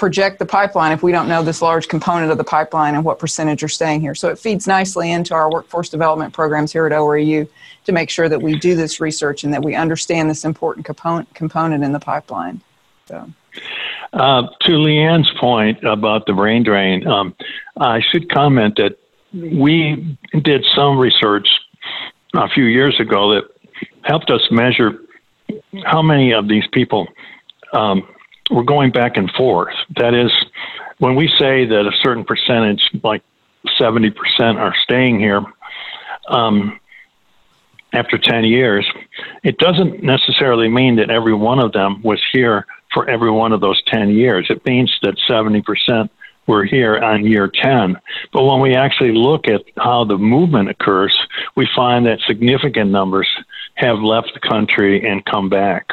project 0.00 0.38
the 0.38 0.46
pipeline 0.46 0.92
if 0.92 1.02
we 1.02 1.12
don't 1.12 1.28
know 1.28 1.42
this 1.42 1.60
large 1.60 1.86
component 1.86 2.32
of 2.32 2.38
the 2.38 2.42
pipeline 2.42 2.94
and 2.94 3.04
what 3.04 3.18
percentage 3.18 3.62
are 3.62 3.68
staying 3.68 4.00
here. 4.00 4.14
So 4.14 4.30
it 4.30 4.38
feeds 4.38 4.66
nicely 4.66 5.12
into 5.12 5.34
our 5.34 5.52
workforce 5.52 5.90
development 5.90 6.32
programs 6.32 6.72
here 6.72 6.86
at 6.86 6.92
ORAU 6.92 7.46
to 7.84 7.92
make 7.92 8.08
sure 8.08 8.26
that 8.26 8.40
we 8.40 8.58
do 8.58 8.74
this 8.74 8.98
research 8.98 9.44
and 9.44 9.52
that 9.52 9.62
we 9.62 9.74
understand 9.74 10.30
this 10.30 10.46
important 10.46 10.86
component 10.86 11.32
component 11.34 11.84
in 11.84 11.92
the 11.92 12.00
pipeline. 12.00 12.62
So. 13.08 13.30
Uh, 14.14 14.48
to 14.62 14.72
Leigh 14.78 15.00
Ann's 15.00 15.30
point 15.38 15.84
about 15.84 16.24
the 16.24 16.32
brain 16.32 16.62
drain, 16.62 17.06
um, 17.06 17.34
I 17.76 18.00
should 18.00 18.32
comment 18.32 18.76
that 18.76 18.98
we 19.34 20.16
did 20.42 20.64
some 20.74 20.98
research 20.98 21.46
a 22.34 22.48
few 22.48 22.64
years 22.64 22.98
ago 22.98 23.34
that 23.34 23.44
helped 24.04 24.30
us 24.30 24.40
measure 24.50 25.02
how 25.84 26.00
many 26.00 26.32
of 26.32 26.48
these 26.48 26.66
people 26.72 27.06
um, 27.74 28.08
were 28.50 28.64
going 28.64 28.90
back 28.90 29.16
and 29.16 29.30
forth. 29.32 29.74
That 29.96 30.14
is, 30.14 30.32
when 30.98 31.14
we 31.14 31.28
say 31.38 31.64
that 31.66 31.86
a 31.86 31.92
certain 32.02 32.24
percentage, 32.24 32.82
like 33.02 33.22
70%, 33.78 34.14
are 34.56 34.74
staying 34.82 35.20
here 35.20 35.42
um, 36.28 36.78
after 37.92 38.18
10 38.18 38.44
years, 38.44 38.86
it 39.42 39.58
doesn't 39.58 40.02
necessarily 40.02 40.68
mean 40.68 40.96
that 40.96 41.10
every 41.10 41.34
one 41.34 41.58
of 41.58 41.72
them 41.72 42.02
was 42.02 42.20
here 42.32 42.66
for 42.92 43.08
every 43.08 43.30
one 43.30 43.52
of 43.52 43.60
those 43.60 43.80
10 43.86 44.10
years. 44.10 44.46
It 44.50 44.64
means 44.66 44.92
that 45.02 45.16
70% 45.28 46.08
were 46.46 46.64
here 46.64 46.98
on 46.98 47.24
year 47.24 47.48
10. 47.48 47.96
But 48.32 48.44
when 48.44 48.60
we 48.60 48.74
actually 48.74 49.12
look 49.12 49.46
at 49.46 49.62
how 49.76 50.04
the 50.04 50.18
movement 50.18 50.68
occurs, 50.68 51.16
we 51.56 51.68
find 51.76 52.06
that 52.06 52.18
significant 52.26 52.90
numbers 52.90 53.28
have 53.74 53.98
left 54.00 54.32
the 54.34 54.40
country 54.40 55.08
and 55.08 55.24
come 55.24 55.48
back. 55.48 55.88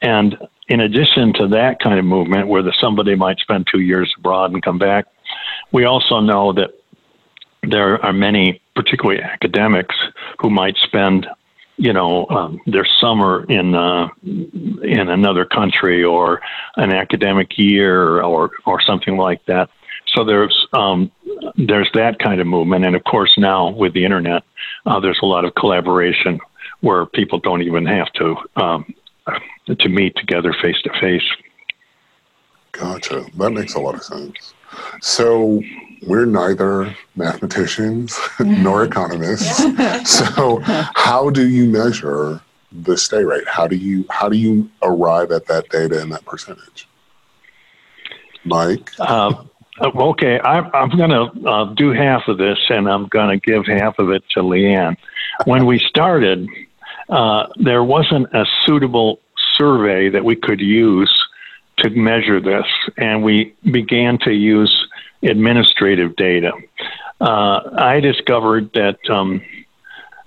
And 0.00 0.36
in 0.68 0.80
addition 0.80 1.32
to 1.34 1.48
that 1.48 1.80
kind 1.80 1.98
of 1.98 2.04
movement, 2.04 2.48
where 2.48 2.62
the, 2.62 2.74
somebody 2.80 3.14
might 3.14 3.38
spend 3.38 3.66
two 3.70 3.80
years 3.80 4.12
abroad 4.18 4.52
and 4.52 4.62
come 4.62 4.78
back, 4.78 5.06
we 5.72 5.84
also 5.84 6.20
know 6.20 6.52
that 6.52 6.70
there 7.62 8.04
are 8.04 8.12
many, 8.12 8.60
particularly 8.74 9.22
academics, 9.22 9.94
who 10.40 10.50
might 10.50 10.76
spend 10.84 11.26
you 11.76 11.92
know 11.92 12.26
um, 12.28 12.60
their 12.66 12.86
summer 13.00 13.44
in 13.48 13.74
uh, 13.74 14.08
in 14.24 15.08
another 15.08 15.44
country 15.44 16.04
or 16.04 16.40
an 16.76 16.92
academic 16.92 17.58
year 17.58 18.22
or 18.22 18.50
or 18.66 18.80
something 18.82 19.16
like 19.16 19.44
that. 19.46 19.70
So 20.14 20.24
there's 20.24 20.66
um, 20.72 21.10
there's 21.56 21.90
that 21.94 22.18
kind 22.18 22.40
of 22.40 22.46
movement, 22.46 22.84
and 22.84 22.94
of 22.94 23.04
course 23.04 23.34
now 23.38 23.70
with 23.70 23.94
the 23.94 24.04
internet, 24.04 24.42
uh, 24.86 25.00
there's 25.00 25.18
a 25.22 25.26
lot 25.26 25.44
of 25.44 25.54
collaboration 25.54 26.40
where 26.80 27.06
people 27.06 27.38
don't 27.38 27.62
even 27.62 27.86
have 27.86 28.12
to 28.14 28.36
um, 28.56 28.94
to 29.66 29.88
meet 29.88 30.16
together 30.16 30.54
face 30.60 30.80
to 30.82 30.90
face. 31.00 31.28
Gotcha. 32.72 33.26
That 33.36 33.50
makes 33.50 33.74
a 33.74 33.80
lot 33.80 33.94
of 33.94 34.02
sense. 34.02 34.54
So 35.00 35.62
we're 36.06 36.24
neither 36.24 36.94
mathematicians 37.16 38.18
nor 38.40 38.84
economists. 38.84 39.62
so 40.10 40.60
how 40.62 41.30
do 41.30 41.48
you 41.48 41.66
measure 41.66 42.40
the 42.72 42.96
stay 42.96 43.24
rate? 43.24 43.46
How 43.46 43.66
do 43.66 43.76
you 43.76 44.04
how 44.10 44.28
do 44.28 44.36
you 44.36 44.70
arrive 44.82 45.30
at 45.30 45.46
that 45.46 45.68
data 45.68 46.00
and 46.00 46.10
that 46.12 46.24
percentage? 46.24 46.88
Mike. 48.44 48.90
Uh, 48.98 49.44
okay, 49.80 50.40
I'm, 50.40 50.70
I'm 50.74 50.90
going 50.96 51.10
to 51.10 51.48
uh, 51.48 51.64
do 51.74 51.90
half 51.90 52.26
of 52.28 52.38
this, 52.38 52.58
and 52.68 52.88
I'm 52.88 53.06
going 53.06 53.38
to 53.38 53.50
give 53.50 53.66
half 53.66 53.98
of 53.98 54.10
it 54.10 54.24
to 54.30 54.42
Leigh 54.42 54.74
Ann. 54.74 54.96
When 55.44 55.66
we 55.66 55.78
started, 55.78 56.48
uh, 57.12 57.46
there 57.56 57.84
wasn't 57.84 58.26
a 58.34 58.46
suitable 58.64 59.20
survey 59.58 60.08
that 60.08 60.24
we 60.24 60.34
could 60.34 60.60
use 60.60 61.12
to 61.76 61.90
measure 61.90 62.40
this, 62.40 62.64
and 62.96 63.22
we 63.22 63.54
began 63.70 64.18
to 64.18 64.32
use 64.32 64.72
administrative 65.22 66.16
data. 66.16 66.52
Uh, 67.20 67.60
I 67.76 68.00
discovered 68.00 68.70
that 68.72 68.98
um, 69.10 69.42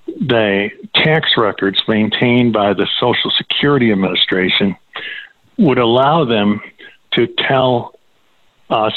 the 0.05 0.69
tax 0.93 1.31
records 1.37 1.81
maintained 1.87 2.53
by 2.53 2.73
the 2.73 2.87
Social 2.99 3.31
Security 3.31 3.91
Administration 3.91 4.77
would 5.57 5.79
allow 5.79 6.23
them 6.23 6.61
to 7.15 7.27
tell 7.49 7.95
us, 8.69 8.93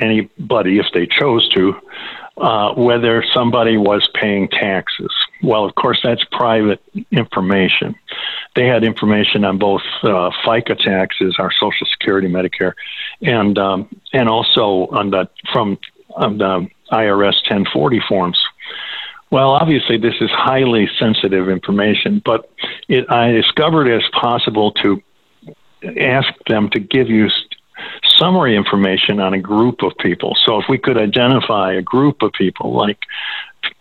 anybody, 0.00 0.78
if 0.78 0.86
they 0.94 1.06
chose 1.06 1.48
to, 1.54 1.74
uh, 2.40 2.74
whether 2.74 3.24
somebody 3.34 3.76
was 3.76 4.08
paying 4.14 4.48
taxes. 4.48 5.10
Well, 5.42 5.64
of 5.64 5.74
course, 5.74 5.98
that's 6.02 6.22
private 6.30 6.80
information. 7.10 7.94
They 8.54 8.66
had 8.66 8.84
information 8.84 9.44
on 9.44 9.58
both 9.58 9.82
uh, 10.02 10.30
FICA 10.44 10.78
taxes, 10.78 11.36
our 11.38 11.52
Social 11.52 11.86
Security, 11.90 12.28
Medicare, 12.28 12.72
and 13.22 13.58
um, 13.58 13.88
and 14.12 14.28
also 14.28 14.88
on 14.90 15.10
the 15.10 15.28
from 15.52 15.78
on 16.16 16.38
the 16.38 16.68
IRS 16.92 17.34
1040 17.48 18.00
forms. 18.08 18.38
Well, 19.30 19.50
obviously, 19.50 19.98
this 19.98 20.14
is 20.20 20.30
highly 20.30 20.88
sensitive 20.98 21.48
information, 21.50 22.22
but 22.24 22.50
it, 22.88 23.10
I 23.10 23.32
discovered 23.32 23.86
it 23.86 24.02
as 24.02 24.10
possible 24.12 24.72
to 24.82 25.02
ask 26.00 26.32
them 26.46 26.70
to 26.70 26.80
give 26.80 27.08
you 27.08 27.28
summary 28.18 28.56
information 28.56 29.20
on 29.20 29.34
a 29.34 29.38
group 29.40 29.82
of 29.82 29.92
people. 29.98 30.36
So 30.44 30.58
if 30.58 30.64
we 30.68 30.78
could 30.78 30.96
identify 30.96 31.74
a 31.74 31.82
group 31.82 32.22
of 32.22 32.32
people, 32.32 32.72
like 32.72 32.98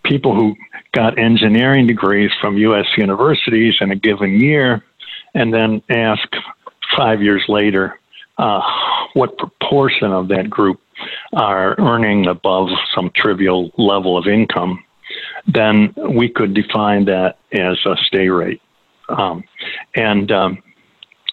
people 0.03 0.35
who 0.35 0.55
got 0.93 1.17
engineering 1.19 1.87
degrees 1.87 2.31
from 2.39 2.57
U.S. 2.57 2.85
universities 2.97 3.75
in 3.81 3.91
a 3.91 3.95
given 3.95 4.39
year, 4.39 4.83
and 5.33 5.53
then 5.53 5.81
ask 5.89 6.27
five 6.95 7.21
years 7.21 7.43
later 7.47 7.99
uh, 8.37 8.61
what 9.13 9.37
proportion 9.37 10.11
of 10.11 10.27
that 10.29 10.49
group 10.49 10.79
are 11.33 11.75
earning 11.79 12.27
above 12.27 12.69
some 12.95 13.11
trivial 13.15 13.71
level 13.77 14.17
of 14.17 14.27
income, 14.27 14.83
then 15.47 15.93
we 16.09 16.29
could 16.29 16.53
define 16.53 17.05
that 17.05 17.37
as 17.51 17.77
a 17.85 17.95
stay 18.05 18.29
rate. 18.29 18.61
Um, 19.09 19.43
and 19.95 20.31
um, 20.31 20.63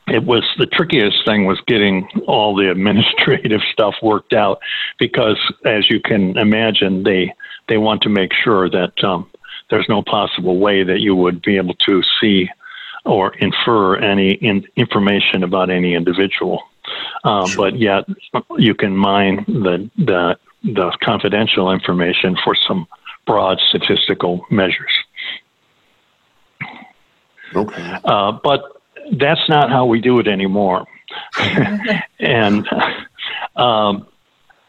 it 0.09 0.25
was 0.25 0.45
the 0.59 0.67
trickiest 0.67 1.25
thing 1.25 1.47
was 1.47 1.61
getting 1.67 2.07
all 2.27 2.55
the 2.55 2.71
administrative 2.71 3.61
stuff 3.73 3.95
worked 4.03 4.33
out 4.33 4.61
because 4.99 5.39
as 5.65 5.89
you 5.91 6.01
can 6.01 6.37
imagine 6.37 7.03
they 7.03 7.35
they 7.69 7.79
want 7.79 8.03
to 8.03 8.09
make 8.09 8.33
sure 8.33 8.69
that 8.69 9.03
um, 9.03 9.31
there's 9.71 9.89
no 9.89 10.03
possible 10.03 10.59
way 10.59 10.85
that 10.85 11.01
you 11.01 11.15
would 11.15 11.41
be 11.43 11.57
able 11.57 11.75
to 11.75 12.03
see 12.21 12.49
or 13.05 13.35
infer 13.37 13.97
any 13.97 14.33
in 14.33 14.67
information 14.77 15.43
about 15.43 15.71
any 15.71 15.95
individual. 15.95 16.63
Um, 17.25 17.51
but 17.57 17.79
yet 17.79 18.05
you 18.59 18.75
can 18.75 18.97
mine 18.97 19.45
the 19.47 19.91
the 19.97 20.37
the 20.63 20.97
confidential 21.03 21.71
information 21.71 22.37
for 22.45 22.55
some 22.69 22.87
broad 23.27 23.59
statistical 23.69 24.47
measures. 24.51 24.93
Okay. 27.55 27.99
Uh, 28.05 28.33
but 28.33 28.83
that's 29.13 29.49
not 29.49 29.71
how 29.71 29.87
we 29.87 30.01
do 30.01 30.19
it 30.19 30.29
anymore. 30.29 30.87
and 32.19 32.69
um, 33.57 34.07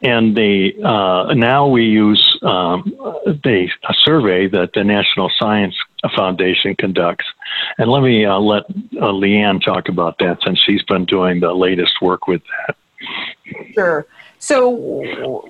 and 0.01 0.35
they 0.35 0.75
uh, 0.83 1.33
now 1.33 1.67
we 1.67 1.85
use 1.85 2.37
um, 2.43 2.83
the 3.25 3.69
a 3.89 3.93
survey 4.03 4.47
that 4.47 4.71
the 4.73 4.83
National 4.83 5.31
Science 5.39 5.75
Foundation 6.15 6.75
conducts. 6.75 7.25
And 7.77 7.89
let 7.89 8.03
me 8.03 8.25
uh, 8.25 8.39
let 8.39 8.63
uh, 9.01 9.11
Leigh 9.11 9.37
Ann 9.37 9.59
talk 9.59 9.89
about 9.89 10.19
that 10.19 10.39
since 10.43 10.59
she's 10.59 10.83
been 10.83 11.05
doing 11.05 11.39
the 11.39 11.53
latest 11.53 12.01
work 12.01 12.27
with 12.27 12.41
that. 12.67 12.75
Sure. 13.73 14.05
So, 14.39 15.49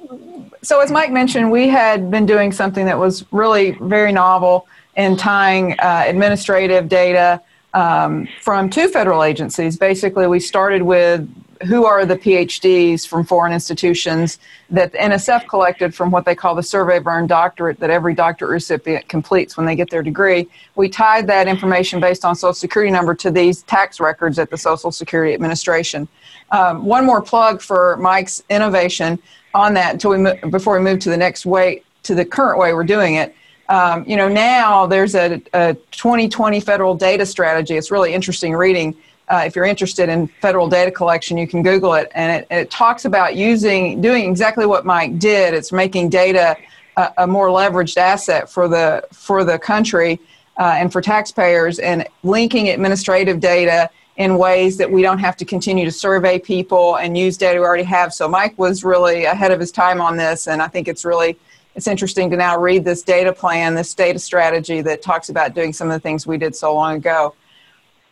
so 0.61 0.79
as 0.79 0.91
Mike 0.91 1.11
mentioned, 1.11 1.51
we 1.51 1.67
had 1.67 2.09
been 2.09 2.25
doing 2.25 2.51
something 2.51 2.85
that 2.85 2.97
was 2.97 3.25
really 3.31 3.71
very 3.81 4.11
novel 4.13 4.67
in 4.95 5.17
tying 5.17 5.77
uh, 5.79 6.03
administrative 6.05 6.87
data 6.87 7.41
um, 7.75 8.27
from 8.41 8.69
two 8.69 8.87
federal 8.87 9.23
agencies. 9.23 9.77
Basically, 9.77 10.25
we 10.25 10.39
started 10.39 10.81
with 10.81 11.29
who 11.67 11.85
are 11.85 12.05
the 12.05 12.17
PhDs 12.17 13.07
from 13.07 13.25
foreign 13.25 13.53
institutions 13.53 14.39
that 14.69 14.91
the 14.91 14.97
NSF 14.97 15.47
collected 15.47 15.95
from 15.95 16.11
what 16.11 16.25
they 16.25 16.35
call 16.35 16.53
the 16.53 16.63
survey 16.63 16.97
of 16.97 17.07
earned 17.07 17.29
doctorate 17.29 17.79
that 17.79 17.89
every 17.89 18.13
doctorate 18.13 18.51
recipient 18.51 19.07
completes 19.07 19.55
when 19.55 19.65
they 19.65 19.75
get 19.75 19.89
their 19.89 20.03
degree. 20.03 20.47
We 20.75 20.89
tied 20.89 21.27
that 21.27 21.47
information 21.47 21.99
based 21.99 22.25
on 22.25 22.35
Social 22.35 22.53
Security 22.53 22.91
number 22.91 23.15
to 23.15 23.31
these 23.31 23.63
tax 23.63 23.99
records 23.99 24.37
at 24.37 24.49
the 24.49 24.57
Social 24.57 24.91
Security 24.91 25.33
Administration. 25.33 26.07
Um, 26.51 26.85
one 26.85 27.05
more 27.05 27.21
plug 27.21 27.61
for 27.61 27.97
Mike's 27.97 28.43
innovation 28.49 29.17
on 29.53 29.73
that 29.75 29.93
until 29.93 30.11
we 30.11 30.17
mo- 30.17 30.37
before 30.49 30.77
we 30.77 30.83
move 30.83 30.99
to 30.99 31.09
the 31.09 31.17
next 31.17 31.45
way 31.45 31.83
to 32.03 32.15
the 32.15 32.25
current 32.25 32.59
way 32.59 32.73
we're 32.73 32.83
doing 32.83 33.15
it 33.15 33.33
um, 33.69 34.05
you 34.07 34.15
know, 34.15 34.27
now 34.27 34.85
there's 34.85 35.15
a, 35.15 35.41
a 35.53 35.73
2020 35.91 36.59
federal 36.59 36.95
data 36.95 37.25
strategy. 37.25 37.75
It's 37.75 37.91
really 37.91 38.13
interesting 38.13 38.53
reading. 38.53 38.95
Uh, 39.27 39.43
if 39.45 39.55
you're 39.55 39.65
interested 39.65 40.07
in 40.07 40.27
federal 40.27 40.69
data 40.69 40.91
collection, 40.91 41.37
you 41.37 41.47
can 41.47 41.63
Google 41.63 41.95
it, 41.95 42.11
and 42.13 42.43
it, 42.43 42.47
it 42.51 42.69
talks 42.69 43.05
about 43.05 43.35
using 43.35 43.99
doing 43.99 44.29
exactly 44.29 44.67
what 44.67 44.85
Mike 44.85 45.17
did. 45.17 45.55
It's 45.55 45.71
making 45.71 46.09
data 46.09 46.55
a, 46.95 47.11
a 47.19 47.27
more 47.27 47.47
leveraged 47.47 47.97
asset 47.97 48.51
for 48.51 48.67
the 48.67 49.03
for 49.11 49.43
the 49.43 49.57
country 49.57 50.19
uh, 50.57 50.75
and 50.77 50.91
for 50.91 51.01
taxpayers, 51.01 51.79
and 51.79 52.07
linking 52.21 52.69
administrative 52.69 53.39
data 53.39 53.89
in 54.17 54.37
ways 54.37 54.77
that 54.77 54.89
we 54.89 55.01
don't 55.01 55.19
have 55.19 55.35
to 55.35 55.43
continue 55.43 55.85
to 55.85 55.91
survey 55.91 56.39
people 56.39 56.97
and 56.97 57.17
use 57.17 57.35
data 57.35 57.59
we 57.59 57.65
already 57.65 57.83
have. 57.83 58.13
So 58.13 58.29
Mike 58.29 58.57
was 58.57 58.83
really 58.83 59.25
ahead 59.25 59.51
of 59.51 59.59
his 59.59 59.71
time 59.71 59.99
on 59.99 60.17
this, 60.17 60.47
and 60.47 60.61
I 60.61 60.67
think 60.67 60.87
it's 60.87 61.03
really 61.03 61.37
it's 61.75 61.87
interesting 61.87 62.29
to 62.29 62.37
now 62.37 62.57
read 62.57 62.85
this 62.85 63.03
data 63.03 63.33
plan, 63.33 63.75
this 63.75 63.93
data 63.93 64.17
strategy 64.17 64.81
that 64.81 65.01
talks 65.01 65.29
about 65.29 65.53
doing 65.53 65.73
some 65.73 65.87
of 65.87 65.93
the 65.93 65.99
things 65.99 66.25
we 66.25 66.37
did 66.37 66.55
so 66.55 66.73
long 66.73 66.95
ago. 66.95 67.35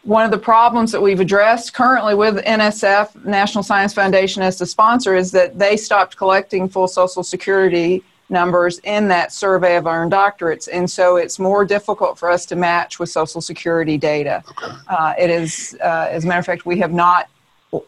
One 0.04 0.26
of 0.26 0.32
the 0.32 0.38
problems 0.38 0.92
that 0.92 1.02
we've 1.02 1.22
addressed 1.22 1.74
currently 1.74 2.14
with 2.14 2.44
NSF, 2.44 3.24
National 3.24 3.64
Science 3.64 3.94
Foundation, 3.94 4.44
as 4.44 4.58
the 4.58 4.66
sponsor, 4.66 5.16
is 5.16 5.32
that 5.32 5.58
they 5.58 5.78
stopped 5.78 6.18
collecting 6.18 6.68
full 6.68 6.90
Social 6.90 7.24
Security 7.24 8.04
numbers 8.30 8.80
in 8.80 9.08
that 9.08 9.32
survey 9.32 9.78
of 9.78 9.88
earned 9.88 10.12
doctorates. 10.12 10.68
And 10.72 10.90
so 10.90 11.16
it's 11.16 11.40
more 11.40 11.64
difficult 11.64 12.20
for 12.20 12.30
us 12.30 12.46
to 12.48 12.58
match 12.58 13.00
with 13.00 13.10
Social 13.10 13.40
Security 13.40 13.98
data. 13.98 14.44
Okay. 14.50 14.74
Uh, 14.90 15.14
it 15.18 15.30
is, 15.30 15.78
uh, 15.82 16.08
as 16.10 16.26
a 16.26 16.28
matter 16.28 16.40
of 16.40 16.46
fact, 16.46 16.66
we 16.66 16.80
have 16.80 16.92
not 16.92 17.30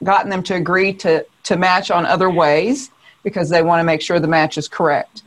gotten 0.06 0.30
them 0.30 0.44
to 0.44 0.56
agree 0.56 0.94
to, 0.94 1.26
to 1.44 1.58
match 1.58 1.92
on 1.92 2.06
other 2.06 2.30
ways 2.30 2.92
because 3.24 3.50
they 3.50 3.62
want 3.62 3.82
to 3.82 3.84
make 3.84 4.02
sure 4.02 4.20
the 4.20 4.28
match 4.28 4.58
is 4.58 4.70
correct. 4.70 5.24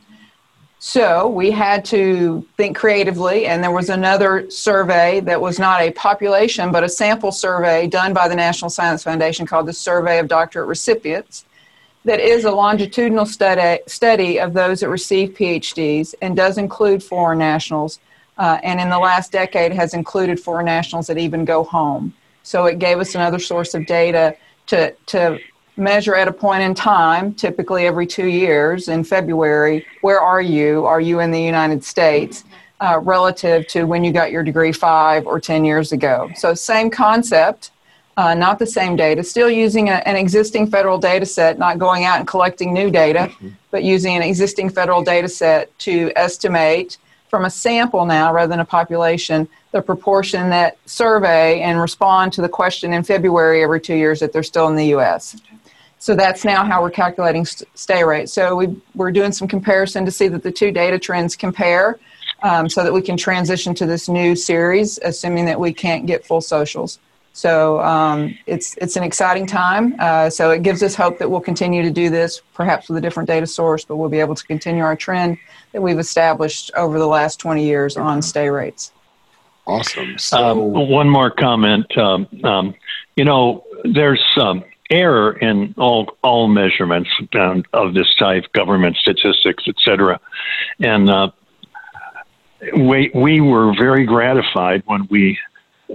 So 0.81 1.27
we 1.27 1.51
had 1.51 1.83
to 1.85 2.47
think 2.55 2.77
creatively, 2.77 3.45
and 3.47 3.61
there 3.61 3.71
was 3.71 3.89
another 3.89 4.49
survey 4.49 5.19
that 5.21 5.41
was 5.41 5.59
not 5.59 5.81
a 5.81 5.91
population 5.91 6.71
but 6.71 6.85
a 6.85 6.89
sample 6.89 7.33
survey 7.33 7.85
done 7.85 8.13
by 8.13 8.29
the 8.29 8.35
National 8.35 8.69
Science 8.69 9.03
Foundation 9.03 9.45
called 9.45 9.67
the 9.67 9.73
Survey 9.73 10.19
of 10.19 10.29
Doctorate 10.29 10.67
Recipients 10.67 11.45
that 12.05 12.19
is 12.19 12.45
a 12.45 12.51
longitudinal 12.51 13.25
study, 13.25 13.81
study 13.87 14.39
of 14.39 14.53
those 14.53 14.79
that 14.79 14.89
receive 14.89 15.31
PhDs 15.31 16.15
and 16.21 16.35
does 16.35 16.57
include 16.57 17.03
foreign 17.03 17.39
nationals, 17.39 17.99
uh, 18.37 18.57
and 18.63 18.79
in 18.79 18.89
the 18.89 18.97
last 18.97 19.31
decade 19.31 19.73
has 19.73 19.93
included 19.93 20.39
foreign 20.39 20.65
nationals 20.65 21.07
that 21.07 21.17
even 21.17 21.43
go 21.43 21.63
home. 21.63 22.13
So 22.43 22.65
it 22.65 22.79
gave 22.79 22.99
us 22.99 23.15
another 23.15 23.39
source 23.39 23.73
of 23.73 23.85
data 23.85 24.37
to, 24.67 24.93
to 25.07 25.39
measure 25.79 26.15
at 26.15 26.27
a 26.27 26.31
point 26.31 26.61
in 26.61 26.75
time, 26.75 27.33
typically 27.33 27.87
every 27.87 28.05
two 28.05 28.27
years 28.27 28.87
in 28.87 29.03
February, 29.03 29.85
where 30.01 30.19
are 30.19 30.41
you? 30.41 30.85
Are 30.85 31.01
you 31.01 31.19
in 31.19 31.31
the 31.31 31.41
United 31.41 31.83
States? 31.83 32.43
Uh, 32.81 32.97
relative 33.03 33.67
to 33.67 33.83
when 33.83 34.05
you 34.05 34.11
got 34.13 34.31
your 34.31 34.41
degree 34.41 34.71
five 34.71 35.27
or 35.27 35.37
10 35.37 35.65
years 35.65 35.91
ago. 35.91 36.29
So, 36.37 36.53
same 36.53 36.89
concept, 36.89 37.71
uh, 38.15 38.33
not 38.33 38.57
the 38.57 38.65
same 38.65 38.95
data, 38.95 39.21
still 39.21 39.49
using 39.49 39.89
a, 39.89 39.95
an 40.05 40.15
existing 40.15 40.71
federal 40.71 40.97
data 40.97 41.25
set, 41.25 41.59
not 41.59 41.77
going 41.77 42.05
out 42.05 42.19
and 42.19 42.27
collecting 42.27 42.73
new 42.73 42.89
data, 42.89 43.29
but 43.69 43.83
using 43.83 44.15
an 44.15 44.21
existing 44.21 44.69
federal 44.69 45.03
data 45.03 45.27
set 45.27 45.77
to 45.79 46.13
estimate 46.15 46.97
from 47.27 47.43
a 47.43 47.49
sample 47.49 48.05
now 48.05 48.33
rather 48.33 48.49
than 48.49 48.61
a 48.61 48.65
population 48.65 49.45
the 49.71 49.81
proportion 49.81 50.49
that 50.49 50.77
survey 50.85 51.61
and 51.61 51.79
respond 51.79 52.33
to 52.33 52.41
the 52.41 52.49
question 52.49 52.93
in 52.93 53.03
February 53.03 53.61
every 53.63 53.79
two 53.79 53.95
years 53.95 54.19
that 54.19 54.33
they're 54.33 54.43
still 54.43 54.67
in 54.67 54.75
the 54.75 54.95
US. 54.95 55.39
So 55.99 56.15
that's 56.15 56.45
now 56.45 56.63
how 56.63 56.81
we're 56.81 56.91
calculating 56.91 57.45
st- 57.45 57.69
stay 57.77 58.03
rate. 58.03 58.29
So 58.29 58.55
we, 58.55 58.81
we're 58.95 59.11
doing 59.11 59.33
some 59.33 59.47
comparison 59.47 60.05
to 60.05 60.11
see 60.11 60.29
that 60.29 60.43
the 60.43 60.51
two 60.51 60.71
data 60.71 60.97
trends 60.97 61.35
compare 61.35 61.99
um, 62.41 62.69
so 62.69 62.83
that 62.83 62.93
we 62.93 63.01
can 63.01 63.17
transition 63.17 63.75
to 63.75 63.85
this 63.85 64.07
new 64.07 64.33
series, 64.35 64.97
assuming 65.03 65.45
that 65.45 65.59
we 65.59 65.73
can't 65.73 66.05
get 66.05 66.25
full 66.25 66.39
socials. 66.39 66.99
So 67.33 67.81
um, 67.81 68.37
it's, 68.47 68.75
it's 68.77 68.95
an 68.95 69.03
exciting 69.03 69.45
time. 69.45 69.95
Uh, 69.99 70.29
so 70.29 70.51
it 70.51 70.63
gives 70.63 70.81
us 70.83 70.95
hope 70.95 71.19
that 71.19 71.29
we'll 71.29 71.41
continue 71.41 71.81
to 71.83 71.91
do 71.91 72.09
this, 72.09 72.41
perhaps 72.53 72.87
with 72.87 72.97
a 72.97 73.01
different 73.01 73.27
data 73.27 73.45
source, 73.45 73.83
but 73.83 73.97
we'll 73.97 74.09
be 74.09 74.19
able 74.19 74.35
to 74.35 74.43
continue 74.45 74.83
our 74.83 74.95
trend 74.95 75.37
that 75.73 75.81
we've 75.81 75.99
established 75.99 76.71
over 76.75 76.97
the 76.97 77.07
last 77.07 77.39
20 77.39 77.63
years 77.63 77.97
on 77.97 78.21
stay 78.21 78.49
rates. 78.49 78.93
Awesome. 79.67 80.17
So, 80.17 80.37
um, 80.37 80.89
one 80.89 81.09
more 81.09 81.29
comment. 81.29 81.95
Um, 81.97 82.27
um, 82.43 82.73
you 83.15 83.23
know, 83.23 83.63
there's 83.83 84.23
um, 84.37 84.63
error 84.89 85.33
in 85.33 85.73
all 85.77 86.17
all 86.23 86.47
measurements 86.47 87.09
of 87.73 87.93
this 87.93 88.13
type, 88.15 88.51
government 88.53 88.97
statistics, 88.97 89.65
etc. 89.67 90.19
And 90.79 91.09
uh, 91.09 91.31
we 92.75 93.11
we 93.13 93.41
were 93.41 93.73
very 93.77 94.05
gratified 94.05 94.83
when 94.85 95.07
we 95.09 95.39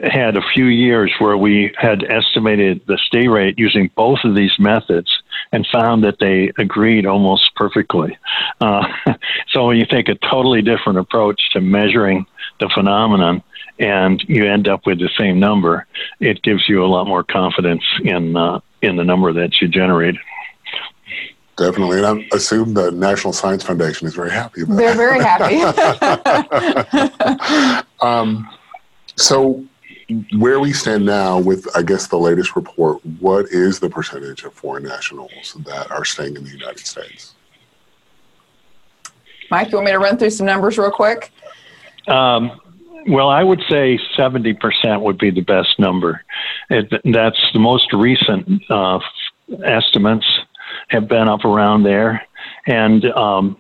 had 0.03 0.37
a 0.37 0.43
few 0.55 0.67
years 0.67 1.13
where 1.19 1.37
we 1.37 1.73
had 1.79 2.03
estimated 2.05 2.81
the 2.87 2.99
stay 3.07 3.29
rate 3.29 3.59
using 3.59 3.91
both 3.95 4.19
of 4.25 4.35
these 4.35 4.53
methods 4.59 5.23
and 5.53 5.67
found 5.73 6.03
that 6.03 6.19
they 6.19 6.51
agreed 6.59 7.07
almost 7.07 7.55
perfectly. 7.55 8.19
Uh, 8.61 8.85
so 9.51 9.67
when 9.67 9.77
you 9.77 9.87
take 9.87 10.09
a 10.09 10.17
totally 10.17 10.63
different 10.63 10.99
approach 10.99 11.41
to 11.53 11.61
measuring 11.61 12.27
the 12.59 12.69
phenomenon 12.75 13.41
and 13.79 14.25
you 14.29 14.47
end 14.47 14.67
up 14.69 14.87
with 14.87 14.99
the 14.99 15.11
same 15.17 15.39
number, 15.39 15.87
it 16.21 16.43
gives 16.43 16.69
you 16.69 16.85
a 16.85 16.87
lot 16.87 17.07
more 17.07 17.23
confidence 17.23 17.85
in 18.03 18.37
uh, 18.37 18.61
in 18.83 18.97
the 18.97 19.05
number 19.05 19.33
that 19.33 19.61
you 19.61 19.69
generate. 19.69 20.17
Definitely, 21.57 21.99
and 21.99 22.07
I 22.07 22.27
assume 22.37 22.75
the 22.75 22.91
National 22.91 23.33
Science 23.33 23.63
Foundation 23.63 24.09
is 24.09 24.15
very 24.15 24.31
happy 24.31 24.63
about. 24.63 24.77
That. 24.77 24.97
They're 24.97 24.97
very 24.97 25.21
happy. 25.21 25.61
um, 28.03 28.49
so, 29.17 29.65
where 30.37 30.61
we 30.61 30.73
stand 30.73 31.07
now 31.07 31.39
with, 31.39 31.67
I 31.77 31.83
guess, 31.83 32.09
the 32.09 32.19
latest 32.19 32.57
report, 32.57 33.05
what 33.21 33.47
is 33.47 33.81
the 33.81 33.89
percentage 33.89 34.45
of 34.45 34.53
foreign 34.53 34.85
nationals 34.85 35.57
that 35.65 35.91
are 35.91 36.05
staying 36.05 36.37
in 36.37 36.45
the 36.45 36.51
United 36.51 36.87
States? 36.87 37.35
Mike, 39.51 39.71
you 39.71 39.77
want 39.77 39.87
me 39.87 39.93
to 39.93 39.99
run 39.99 40.17
through 40.17 40.31
some 40.31 40.47
numbers 40.47 40.79
real 40.79 40.91
quick? 40.91 41.31
Um, 42.09 42.61
well, 43.07 43.29
I 43.29 43.43
would 43.43 43.63
say 43.69 43.99
70% 44.17 45.03
would 45.03 45.19
be 45.19 45.31
the 45.31 45.43
best 45.43 45.79
number. 45.79 46.23
It, 46.71 46.93
that's 47.13 47.41
the 47.53 47.59
most 47.59 47.93
recent 47.93 48.63
uh, 48.71 48.99
estimates 49.65 50.27
have 50.89 51.09
been 51.09 51.29
up 51.29 51.45
around 51.45 51.83
there. 51.83 52.27
And 52.67 53.05
um, 53.07 53.59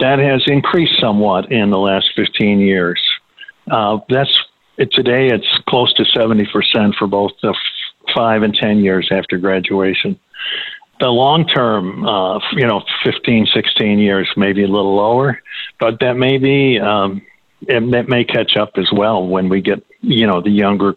that 0.00 0.18
has 0.18 0.42
increased 0.46 1.00
somewhat 1.00 1.50
in 1.50 1.70
the 1.70 1.78
last 1.78 2.10
15 2.14 2.60
years. 2.60 3.02
Uh, 3.70 3.98
that's 4.08 4.40
it, 4.78 4.92
today 4.92 5.28
it's 5.28 5.46
close 5.68 5.92
to 5.94 6.04
70% 6.04 6.94
for 6.96 7.06
both 7.06 7.32
the 7.42 7.50
f- 7.50 8.12
five 8.14 8.42
and 8.42 8.54
10 8.54 8.78
years 8.78 9.08
after 9.10 9.38
graduation. 9.38 10.18
The 11.00 11.08
long 11.08 11.46
term, 11.46 12.06
uh, 12.06 12.38
you 12.52 12.66
know, 12.66 12.82
15, 13.04 13.46
16 13.52 13.98
years, 13.98 14.28
maybe 14.36 14.64
a 14.64 14.68
little 14.68 14.96
lower, 14.96 15.42
but 15.78 16.00
that 16.00 16.14
may 16.14 16.38
be 16.38 16.80
um, 16.80 17.20
and 17.68 17.92
that 17.94 18.08
may 18.08 18.24
catch 18.24 18.56
up 18.56 18.72
as 18.76 18.88
well 18.92 19.26
when 19.26 19.48
we 19.48 19.60
get 19.60 19.84
you 20.00 20.26
know 20.26 20.40
the 20.40 20.50
younger 20.50 20.94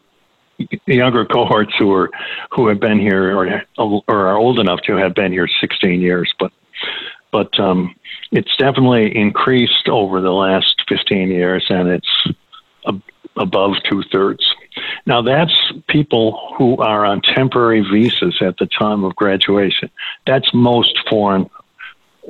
younger 0.85 1.25
cohorts 1.25 1.73
who 1.77 1.91
are 1.93 2.09
who 2.51 2.67
have 2.67 2.79
been 2.79 2.99
here 2.99 3.37
or 3.37 3.63
or 3.77 4.03
are 4.07 4.37
old 4.37 4.59
enough 4.59 4.81
to 4.81 4.95
have 4.95 5.15
been 5.15 5.31
here 5.31 5.47
16 5.61 6.01
years 6.01 6.33
but 6.39 6.51
but 7.31 7.59
um, 7.59 7.95
it's 8.31 8.55
definitely 8.57 9.15
increased 9.15 9.87
over 9.87 10.19
the 10.19 10.31
last 10.31 10.81
15 10.89 11.29
years 11.29 11.65
and 11.69 11.89
it's 11.89 12.27
ab- 12.87 13.03
above 13.39 13.73
two 13.89 14.03
thirds 14.11 14.45
now 15.05 15.21
that's 15.21 15.53
people 15.87 16.53
who 16.57 16.77
are 16.77 17.05
on 17.05 17.21
temporary 17.21 17.81
visas 17.81 18.37
at 18.41 18.57
the 18.57 18.67
time 18.67 19.03
of 19.03 19.15
graduation 19.15 19.89
that's 20.27 20.53
most 20.53 20.99
foreign 21.09 21.49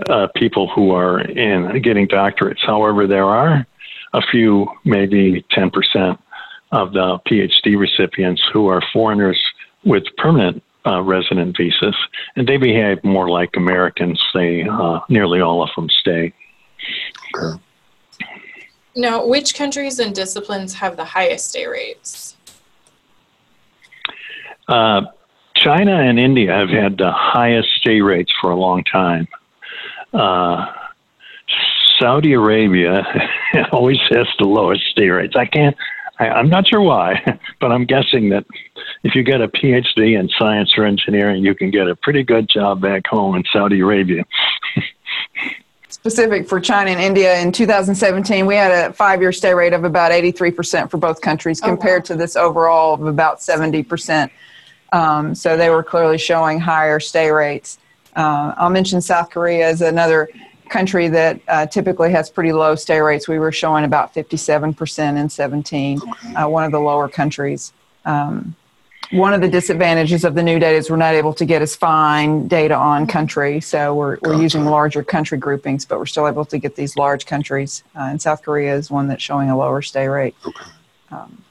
uh, 0.10 0.28
people 0.36 0.70
who 0.70 0.92
are 0.92 1.20
in 1.20 1.82
getting 1.82 2.08
doctorates 2.08 2.66
however 2.66 3.06
there 3.06 3.26
are 3.26 3.68
a 4.14 4.22
few, 4.22 4.68
maybe 4.84 5.46
10% 5.52 6.18
of 6.72 6.94
the 6.94 7.20
PhD 7.28 7.78
recipients 7.78 8.42
who 8.52 8.68
are 8.68 8.82
foreigners 8.94 9.40
with 9.84 10.04
permanent 10.18 10.64
uh, 10.86 11.02
resident 11.02 11.58
visas, 11.58 11.96
and 12.36 12.48
they 12.48 12.58
behave 12.58 13.04
more 13.04 13.30
like 13.30 13.56
Americans. 13.56 14.22
They 14.34 14.64
uh, 14.64 15.00
nearly 15.10 15.42
all 15.42 15.62
of 15.62 15.70
them 15.76 15.90
stay. 15.90 16.34
Okay. 17.36 17.62
Now, 19.00 19.26
which 19.26 19.56
countries 19.56 20.00
and 20.00 20.14
disciplines 20.14 20.74
have 20.74 20.98
the 20.98 21.06
highest 21.06 21.52
stay 21.52 21.66
rates? 21.66 22.36
Uh, 24.68 25.04
China 25.56 25.96
and 25.96 26.20
India 26.20 26.54
have 26.54 26.68
had 26.68 26.98
the 26.98 27.10
highest 27.10 27.70
stay 27.80 28.02
rates 28.02 28.34
for 28.42 28.52
a 28.52 28.58
long 28.58 28.84
time. 28.84 29.30
Uh, 30.14 30.66
Saudi 31.98 32.34
Arabia 32.34 33.06
always 33.72 34.00
has 34.10 34.28
the 34.38 34.46
lowest 34.46 34.84
stay 34.92 35.08
rates. 35.08 35.36
I 35.38 35.46
can't. 35.46 35.78
I, 36.20 36.28
I'm 36.28 36.50
not 36.50 36.68
sure 36.68 36.82
why, 36.82 37.40
but 37.62 37.72
I'm 37.72 37.86
guessing 37.86 38.30
that 38.32 38.46
if 39.04 39.16
you 39.16 39.24
get 39.24 39.40
a 39.40 39.48
PhD 39.48 40.20
in 40.20 40.28
science 40.38 40.74
or 40.78 40.84
engineering, 40.84 41.46
you 41.46 41.56
can 41.56 41.72
get 41.72 41.88
a 41.88 41.96
pretty 41.96 42.24
good 42.24 42.50
job 42.50 42.82
back 42.82 43.08
home 43.08 43.38
in 43.38 43.46
Saudi 43.54 43.80
Arabia. 43.80 44.26
Specific 46.02 46.48
for 46.48 46.62
China 46.62 46.92
and 46.92 47.02
India 47.02 47.38
in 47.40 47.52
2017, 47.52 48.46
we 48.46 48.56
had 48.56 48.72
a 48.72 48.94
five 48.94 49.20
year 49.20 49.34
stay 49.34 49.54
rate 49.54 49.74
of 49.74 49.84
about 49.84 50.14
83% 50.14 50.90
for 50.90 50.96
both 50.96 51.20
countries 51.20 51.60
compared 51.60 51.92
oh, 51.92 52.04
wow. 52.04 52.06
to 52.06 52.16
this 52.16 52.38
overall 52.38 52.94
of 52.94 53.06
about 53.06 53.40
70%. 53.40 54.30
Um, 54.94 55.36
so 55.36 55.58
they 55.58 55.70
were 55.70 55.84
clearly 55.84 56.18
showing 56.18 56.58
higher 56.58 57.02
stay 57.02 57.30
rates. 57.30 57.80
Uh, 58.16 58.54
I'll 58.58 58.70
mention 58.70 59.02
South 59.02 59.30
Korea 59.30 59.68
as 59.68 59.82
another 59.82 60.30
country 60.70 61.10
that 61.10 61.42
uh, 61.50 61.66
typically 61.66 62.12
has 62.12 62.30
pretty 62.30 62.54
low 62.54 62.76
stay 62.76 63.02
rates. 63.02 63.28
We 63.28 63.38
were 63.38 63.52
showing 63.52 63.84
about 63.84 64.14
57% 64.14 65.18
in 65.18 65.28
17, 65.28 66.00
uh, 66.38 66.48
one 66.48 66.64
of 66.64 66.72
the 66.72 66.80
lower 66.80 67.10
countries. 67.10 67.74
Um, 68.06 68.56
one 69.12 69.34
of 69.34 69.42
the 69.42 69.48
disadvantages 69.48 70.24
of 70.24 70.36
the 70.36 70.44
new 70.44 70.60
data 70.60 70.78
is 70.78 70.90
we're 70.90 70.98
not 70.98 71.16
able 71.16 71.34
to 71.34 71.46
get 71.46 71.62
as 71.62 71.76
fine 71.76 72.48
data 72.48 72.76
on 72.76 73.08
country. 73.08 73.60
So 73.60 73.96
we're, 73.96 74.18
we're 74.22 74.40
using 74.40 74.66
larger 74.66 75.04
country 75.04 75.38
groupings, 75.38 75.86
but 75.86 75.98
we're 75.98 76.06
still 76.06 76.28
able 76.28 76.46
to 76.46 76.58
get 76.60 76.76
these 76.76 76.96
large 76.96 77.26
countries. 77.26 77.84
Uh, 77.96 78.04
and 78.04 78.22
South 78.22 78.44
Korea 78.44 78.76
is 78.76 78.92
one 78.92 79.08
that's 79.08 79.24
showing 79.24 79.50
a 79.50 79.58
lower 79.58 79.82
stay 79.82 80.08
rate. 80.08 80.36
Okay. 80.46 80.66
Um, 81.12 81.44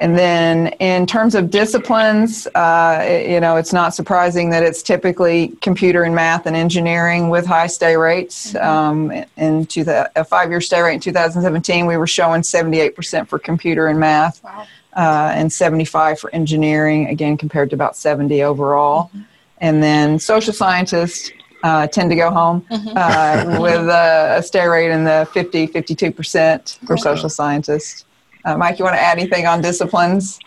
and 0.00 0.16
then 0.16 0.68
in 0.80 1.06
terms 1.06 1.34
of 1.34 1.50
disciplines, 1.50 2.46
uh, 2.54 3.00
it, 3.02 3.30
you 3.30 3.38
know, 3.38 3.56
it's 3.56 3.72
not 3.72 3.94
surprising 3.94 4.48
that 4.48 4.62
it's 4.62 4.82
typically 4.82 5.48
computer 5.60 6.04
and 6.04 6.14
math 6.14 6.46
and 6.46 6.56
engineering 6.56 7.28
with 7.28 7.44
high 7.44 7.66
stay 7.66 7.96
rates. 7.96 8.54
Um, 8.54 9.12
in 9.36 9.66
two, 9.66 9.84
a 9.86 10.24
five-year 10.24 10.62
stay 10.62 10.80
rate 10.80 10.94
in 10.94 11.00
2017, 11.00 11.84
we 11.84 11.98
were 11.98 12.06
showing 12.06 12.40
78% 12.40 13.28
for 13.28 13.38
computer 13.38 13.88
and 13.88 14.00
math. 14.00 14.42
Wow. 14.42 14.66
Uh, 14.96 15.32
and 15.36 15.52
75 15.52 16.18
for 16.18 16.34
engineering, 16.34 17.06
again, 17.06 17.36
compared 17.36 17.70
to 17.70 17.76
about 17.76 17.94
70 17.94 18.42
overall. 18.42 19.04
Mm-hmm. 19.04 19.20
And 19.58 19.82
then 19.82 20.18
social 20.18 20.52
scientists 20.52 21.30
uh, 21.62 21.86
tend 21.86 22.10
to 22.10 22.16
go 22.16 22.30
home 22.30 22.62
mm-hmm. 22.62 22.88
uh, 22.96 23.60
with 23.60 23.86
a, 23.88 24.38
a, 24.38 24.42
stay 24.42 24.66
rate 24.66 24.90
in 24.90 25.04
the 25.04 25.28
50, 25.32 25.68
52% 25.68 26.86
for 26.86 26.96
social 26.96 27.28
scientists. 27.28 28.04
Uh, 28.44 28.56
Mike, 28.56 28.78
you 28.78 28.84
want 28.84 28.96
to 28.96 29.00
add 29.00 29.18
anything 29.18 29.46
on 29.46 29.60
disciplines? 29.60 30.38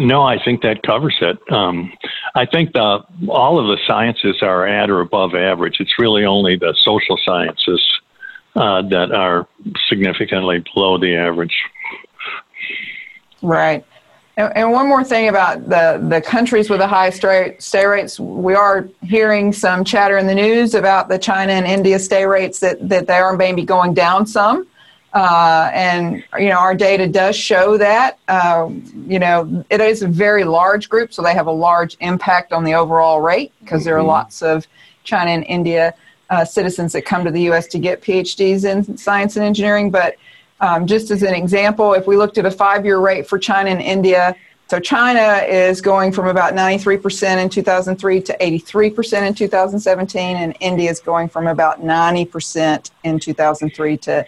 No, 0.00 0.22
I 0.22 0.42
think 0.42 0.62
that 0.62 0.82
covers 0.82 1.16
it. 1.20 1.38
Um, 1.52 1.92
I 2.34 2.46
think 2.46 2.72
the, 2.72 3.04
all 3.28 3.58
of 3.58 3.66
the 3.66 3.78
sciences 3.86 4.36
are 4.40 4.66
at 4.66 4.88
or 4.88 5.00
above 5.00 5.34
average. 5.34 5.80
It's 5.80 5.98
really 5.98 6.24
only 6.24 6.56
the 6.56 6.74
social 6.82 7.18
sciences 7.24 7.82
uh, 8.56 8.82
that 8.88 9.12
are 9.12 9.46
significantly 9.88 10.64
below 10.72 10.98
the 10.98 11.14
average. 11.14 11.56
Right. 13.42 13.84
And, 14.38 14.56
and 14.56 14.72
one 14.72 14.88
more 14.88 15.04
thing 15.04 15.28
about 15.28 15.68
the, 15.68 16.02
the 16.08 16.22
countries 16.22 16.70
with 16.70 16.78
the 16.80 16.86
high 16.86 17.10
stay, 17.10 17.56
stay 17.58 17.84
rates, 17.84 18.18
we 18.18 18.54
are 18.54 18.88
hearing 19.02 19.52
some 19.52 19.84
chatter 19.84 20.16
in 20.16 20.26
the 20.26 20.34
news 20.34 20.74
about 20.74 21.10
the 21.10 21.18
China 21.18 21.52
and 21.52 21.66
India 21.66 21.98
stay 21.98 22.24
rates 22.24 22.60
that, 22.60 22.88
that 22.88 23.06
they 23.06 23.18
are 23.18 23.36
maybe 23.36 23.62
going 23.62 23.92
down 23.92 24.26
some. 24.26 24.66
Uh, 25.14 25.70
and 25.74 26.24
you 26.38 26.48
know 26.48 26.56
our 26.56 26.74
data 26.74 27.06
does 27.06 27.36
show 27.36 27.76
that 27.76 28.18
uh, 28.28 28.66
you 29.06 29.18
know 29.18 29.62
it 29.68 29.80
is 29.80 30.02
a 30.02 30.08
very 30.08 30.42
large 30.42 30.88
group, 30.88 31.12
so 31.12 31.20
they 31.22 31.34
have 31.34 31.46
a 31.46 31.52
large 31.52 31.96
impact 32.00 32.52
on 32.52 32.64
the 32.64 32.72
overall 32.72 33.20
rate 33.20 33.52
because 33.60 33.84
there 33.84 33.94
are 33.94 34.00
mm-hmm. 34.00 34.08
lots 34.08 34.42
of 34.42 34.66
China 35.04 35.30
and 35.30 35.44
India 35.44 35.94
uh, 36.30 36.44
citizens 36.46 36.94
that 36.94 37.04
come 37.04 37.24
to 37.24 37.30
the 37.30 37.42
U.S. 37.42 37.66
to 37.68 37.78
get 37.78 38.00
PhDs 38.00 38.64
in 38.64 38.96
science 38.96 39.36
and 39.36 39.44
engineering. 39.44 39.90
But 39.90 40.16
um, 40.60 40.86
just 40.86 41.10
as 41.10 41.22
an 41.22 41.34
example, 41.34 41.92
if 41.92 42.06
we 42.06 42.16
looked 42.16 42.38
at 42.38 42.46
a 42.46 42.50
five-year 42.50 42.98
rate 42.98 43.26
for 43.26 43.38
China 43.38 43.68
and 43.68 43.82
India, 43.82 44.34
so 44.68 44.80
China 44.80 45.44
is 45.46 45.82
going 45.82 46.12
from 46.12 46.28
about 46.28 46.54
93% 46.54 47.42
in 47.42 47.50
2003 47.50 48.22
to 48.22 48.36
83% 48.38 49.26
in 49.26 49.34
2017, 49.34 50.36
and 50.36 50.56
India 50.60 50.90
is 50.90 50.98
going 50.98 51.28
from 51.28 51.46
about 51.46 51.82
90% 51.82 52.90
in 53.04 53.18
2003 53.18 53.96
to 53.98 54.24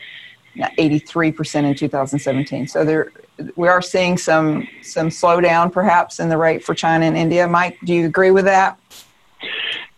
83% 0.56 1.64
in 1.64 1.74
2017. 1.74 2.68
So 2.68 2.84
there, 2.84 3.12
we 3.56 3.68
are 3.68 3.82
seeing 3.82 4.16
some 4.16 4.68
some 4.82 5.08
slowdown 5.08 5.72
perhaps 5.72 6.20
in 6.20 6.28
the 6.28 6.38
rate 6.38 6.64
for 6.64 6.74
China 6.74 7.06
and 7.06 7.16
India. 7.16 7.46
Mike, 7.48 7.78
do 7.84 7.94
you 7.94 8.06
agree 8.06 8.30
with 8.30 8.44
that? 8.44 8.78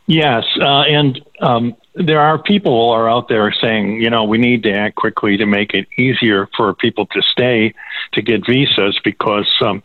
Yes, 0.07 0.45
uh, 0.61 0.83
and 0.83 1.21
um, 1.41 1.77
there 1.95 2.21
are 2.21 2.39
people 2.39 2.91
are 2.91 3.11
out 3.11 3.29
there 3.29 3.53
saying, 3.53 4.01
you 4.01 4.09
know, 4.09 4.23
we 4.23 4.39
need 4.39 4.63
to 4.63 4.73
act 4.73 4.95
quickly 4.95 5.37
to 5.37 5.47
make 5.47 5.75
it 5.75 5.89
easier 5.99 6.49
for 6.57 6.73
people 6.75 7.07
to 7.07 7.23
stay 7.23 7.75
to 8.13 8.23
get 8.23 8.47
visas 8.47 8.99
because 9.03 9.51
um, 9.61 9.83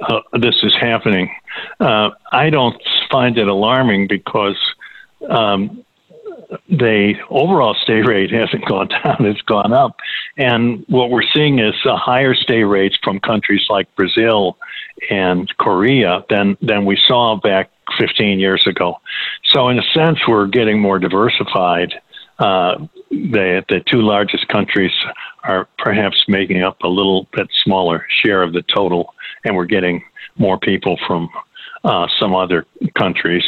uh, 0.00 0.20
this 0.38 0.56
is 0.62 0.74
happening. 0.74 1.30
Uh, 1.78 2.10
I 2.32 2.48
don't 2.48 2.80
find 3.10 3.36
it 3.36 3.46
alarming 3.46 4.08
because 4.08 4.56
um, 5.28 5.84
the 6.68 7.14
overall 7.30 7.74
stay 7.74 8.02
rate 8.02 8.30
hasn't 8.32 8.64
gone 8.66 8.88
down, 8.88 9.24
it's 9.26 9.42
gone 9.42 9.72
up. 9.72 9.96
And 10.36 10.84
what 10.88 11.10
we're 11.10 11.26
seeing 11.34 11.58
is 11.58 11.74
higher 11.84 12.34
stay 12.34 12.64
rates 12.64 12.96
from 13.02 13.20
countries 13.20 13.64
like 13.68 13.94
Brazil 13.96 14.56
and 15.10 15.52
Korea 15.58 16.24
than, 16.30 16.56
than 16.60 16.84
we 16.84 16.98
saw 17.06 17.36
back 17.36 17.70
15 17.98 18.38
years 18.38 18.66
ago. 18.66 19.00
So, 19.44 19.68
in 19.68 19.78
a 19.78 19.82
sense, 19.94 20.18
we're 20.26 20.46
getting 20.46 20.80
more 20.80 20.98
diversified. 20.98 21.94
Uh, 22.38 22.86
the, 23.10 23.64
the 23.68 23.82
two 23.86 24.02
largest 24.02 24.48
countries 24.48 24.92
are 25.44 25.68
perhaps 25.78 26.24
making 26.28 26.62
up 26.62 26.82
a 26.82 26.88
little 26.88 27.28
bit 27.32 27.48
smaller 27.62 28.06
share 28.08 28.42
of 28.42 28.52
the 28.52 28.62
total, 28.62 29.14
and 29.44 29.56
we're 29.56 29.66
getting 29.66 30.02
more 30.36 30.58
people 30.58 30.98
from 31.06 31.28
uh, 31.84 32.06
some 32.18 32.34
other 32.34 32.66
countries. 32.96 33.44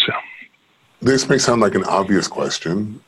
This 1.05 1.29
may 1.29 1.37
sound 1.37 1.61
like 1.61 1.75
an 1.75 1.85
obvious 1.85 2.27
question, 2.27 2.99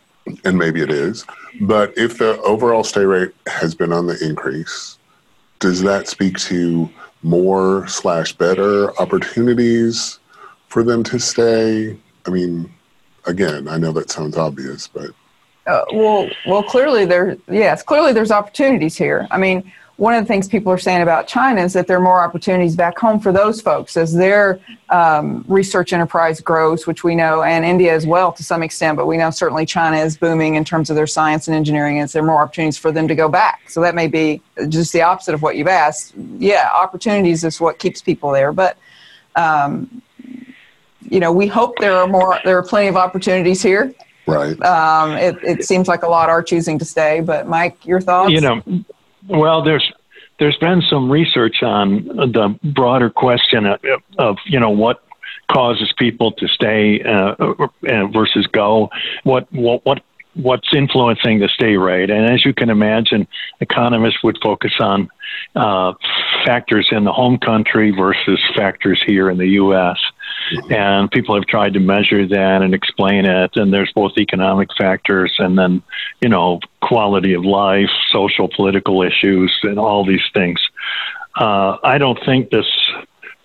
and 0.44 0.59
maybe 0.59 0.82
it 0.82 0.90
is, 0.90 1.24
but 1.62 1.96
if 1.96 2.18
the 2.18 2.38
overall 2.42 2.85
stay 2.85 3.06
rate 3.06 3.32
has 3.46 3.74
been 3.74 3.90
on 3.90 4.06
the 4.06 4.22
increase, 4.22 4.98
does 5.61 5.80
that 5.80 6.06
speak 6.06 6.38
to 6.40 6.90
more 7.22 7.88
slash 7.88 8.35
better 8.35 8.94
opportunities 9.00 10.18
for 10.68 10.82
them 10.82 11.04
to 11.04 11.18
stay? 11.18 11.96
I 12.26 12.30
mean, 12.30 12.70
again, 13.24 13.66
I 13.66 13.78
know 13.78 13.92
that 13.92 14.11
sounds 14.11 14.37
obvious, 14.37 14.87
but 14.88 15.12
uh, 15.66 15.87
well, 15.90 16.28
well, 16.46 16.62
clearly 16.62 17.06
there, 17.06 17.38
yes, 17.50 17.82
clearly 17.82 18.12
there's 18.12 18.30
opportunities 18.30 18.94
here. 18.94 19.26
I 19.30 19.38
mean, 19.38 19.72
one 19.96 20.12
of 20.14 20.22
the 20.22 20.28
things 20.28 20.46
people 20.46 20.70
are 20.70 20.78
saying 20.78 21.00
about 21.00 21.26
China 21.26 21.62
is 21.62 21.72
that 21.72 21.87
there 21.87 21.96
are 21.96 22.02
more 22.02 22.20
opportunities 22.20 22.76
back 22.76 22.98
home 22.98 23.18
for 23.18 23.32
those 23.32 23.62
folks 23.62 23.96
as 23.96 24.12
their 24.12 24.61
um, 24.90 25.42
research 25.48 25.94
enterprise 25.94 26.40
grows, 26.40 26.87
which 26.87 27.02
we 27.02 27.14
know, 27.14 27.42
and 27.42 27.64
India 27.64 27.94
as 27.94 28.06
well 28.06 28.30
to 28.32 28.42
some 28.42 28.62
extent, 28.62 28.96
but 28.96 29.06
we 29.06 29.16
know 29.16 29.30
certainly 29.30 29.64
China 29.64 29.96
is 29.96 30.16
booming 30.16 30.56
in 30.56 30.64
terms 30.64 30.90
of 30.90 30.96
their 30.96 31.06
science 31.06 31.48
and 31.48 31.56
engineering, 31.56 31.98
and 31.98 32.11
there 32.11 32.22
are 32.22 32.26
more 32.26 32.42
opportunities 32.42 32.76
for 32.76 32.92
them 32.92 33.09
to 33.09 33.14
go 33.14 33.28
back. 33.28 33.70
So 33.70 33.80
that 33.80 33.94
may 33.94 34.06
be 34.06 34.42
just 34.68 34.92
the 34.92 35.00
opposite 35.00 35.35
of 35.35 35.40
what 35.40 35.56
you've 35.56 35.66
asked. 35.66 36.14
Yeah, 36.38 36.68
opportunities 36.74 37.42
is 37.42 37.61
what 37.61 37.78
keeps 37.78 38.00
people 38.00 38.30
there, 38.32 38.52
but. 38.52 38.76
Um, 39.35 40.02
you 41.09 41.20
know, 41.20 41.30
we 41.30 41.46
hope 41.46 41.78
there 41.78 41.94
are 41.94 42.09
more. 42.09 42.40
There 42.44 42.59
are 42.59 42.62
plenty 42.62 42.88
of 42.88 42.96
opportunities 42.96 43.62
here. 43.62 43.94
Right. 44.26 44.61
Um, 44.62 45.12
it, 45.12 45.37
it 45.42 45.64
seems 45.64 45.87
like 45.88 46.02
a 46.02 46.09
lot 46.09 46.28
are 46.28 46.42
choosing 46.42 46.78
to 46.78 46.85
stay. 46.85 47.20
But 47.20 47.46
Mike, 47.46 47.87
your 47.87 48.00
thoughts? 48.00 48.32
You 48.32 48.40
know, 48.40 48.62
well, 49.29 49.62
there's 49.62 49.93
there's 50.39 50.57
been 50.59 50.83
some 50.83 51.11
research 51.11 51.62
on 51.62 52.05
the 52.07 52.59
broader 52.62 53.11
question 53.11 53.67
of, 53.67 53.81
of 54.19 54.37
you 54.47 54.61
know 54.61 54.71
what 54.71 55.03
causes 55.51 55.93
people 55.97 56.33
to 56.33 56.49
stay 56.49 57.03
uh, 57.03 57.35
uh, 57.39 58.07
versus 58.12 58.47
go. 58.53 58.91
What 59.25 59.51
what 59.53 59.85
what 59.85 60.03
what's 60.35 60.69
influencing 60.75 61.39
the 61.41 61.49
stay 61.49 61.77
rate? 61.77 62.11
And 62.11 62.31
as 62.31 62.45
you 62.45 62.53
can 62.53 62.71
imagine, 62.71 63.27
economists 63.61 64.23
would 64.23 64.39
focus 64.43 64.73
on 64.81 65.09
uh, 65.55 65.95
factors 66.45 66.89
in 66.91 67.05
the 67.05 67.12
home 67.12 67.39
country 67.39 67.91
versus 67.91 68.41
factors 68.55 69.03
here 69.07 69.31
in 69.31 69.39
the 69.39 69.49
U.S. 69.49 69.99
And 70.70 71.11
people 71.11 71.35
have 71.35 71.46
tried 71.46 71.74
to 71.74 71.80
measure 71.80 72.26
that 72.26 72.62
and 72.62 72.74
explain 72.74 73.24
it. 73.24 73.56
And 73.56 73.72
there's 73.72 73.92
both 73.94 74.12
economic 74.18 74.68
factors 74.76 75.35
and 75.38 75.59
then, 75.59 75.82
you 76.20 76.28
know, 76.28 76.61
quality 76.82 77.35
of 77.35 77.44
life, 77.44 77.90
social, 78.11 78.48
political 78.48 79.02
issues, 79.02 79.52
and 79.62 79.78
all 79.78 80.04
these 80.04 80.24
things. 80.32 80.61
Uh, 81.38 81.76
I 81.82 81.98
don't 81.98 82.18
think 82.24 82.50
this 82.50 82.66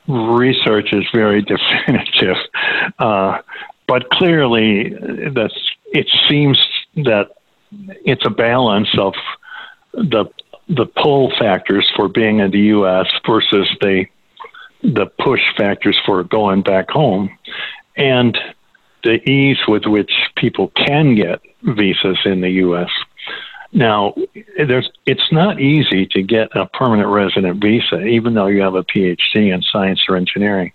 research 0.07 0.93
is 0.93 1.05
very 1.13 1.41
definitive, 1.87 2.37
uh, 2.99 3.39
but 3.87 4.09
clearly, 4.09 4.95
that's, 5.33 5.55
it 5.87 6.07
seems 6.29 6.57
that 6.95 7.31
it's 8.05 8.25
a 8.25 8.29
balance 8.29 8.89
of 8.97 9.13
the 9.93 10.25
the 10.69 10.85
pull 10.85 11.31
factors 11.37 11.91
for 11.95 12.07
being 12.07 12.39
in 12.39 12.51
the 12.51 12.59
U.S. 12.59 13.07
versus 13.25 13.67
the 13.81 14.05
the 14.83 15.07
push 15.19 15.41
factors 15.57 15.99
for 16.05 16.23
going 16.23 16.61
back 16.61 16.89
home, 16.89 17.37
and 17.95 18.37
the 19.03 19.27
ease 19.29 19.57
with 19.67 19.85
which 19.85 20.11
people 20.35 20.69
can 20.75 21.15
get 21.15 21.41
visas 21.63 22.17
in 22.25 22.41
the 22.41 22.49
U.S. 22.49 22.89
Now, 23.73 24.13
there's 24.57 24.89
it's 25.05 25.31
not 25.31 25.61
easy 25.61 26.05
to 26.07 26.21
get 26.21 26.49
a 26.55 26.65
permanent 26.65 27.09
resident 27.09 27.61
visa, 27.61 28.01
even 28.01 28.33
though 28.33 28.47
you 28.47 28.61
have 28.61 28.75
a 28.75 28.83
PhD 28.83 29.53
in 29.53 29.61
science 29.61 30.03
or 30.09 30.17
engineering. 30.17 30.73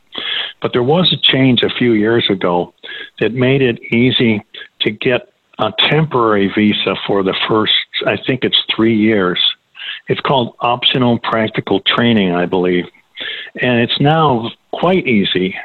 But 0.62 0.73
there 0.73 0.83
was 0.83 1.12
a 1.12 1.16
change 1.16 1.62
a 1.62 1.69
few 1.69 1.92
years 1.92 2.29
ago 2.31 2.73
that 3.21 3.33
made 3.35 3.61
it 3.61 3.81
easy 3.92 4.42
to 4.81 4.90
get 4.90 5.33
a 5.59 5.73
temporary 5.90 6.51
visa 6.55 6.97
for 7.07 7.23
the 7.23 7.35
first, 7.49 7.75
I 8.07 8.16
think 8.16 8.45
it's 8.45 8.62
three 8.75 8.97
years. 8.97 9.40
It's 10.09 10.21
called 10.21 10.55
optional 10.61 11.19
practical 11.19 11.81
training, 11.81 12.33
I 12.33 12.47
believe. 12.47 12.87
And 13.61 13.81
it's 13.81 14.01
now 14.01 14.51
quite 14.73 15.07
easy 15.07 15.57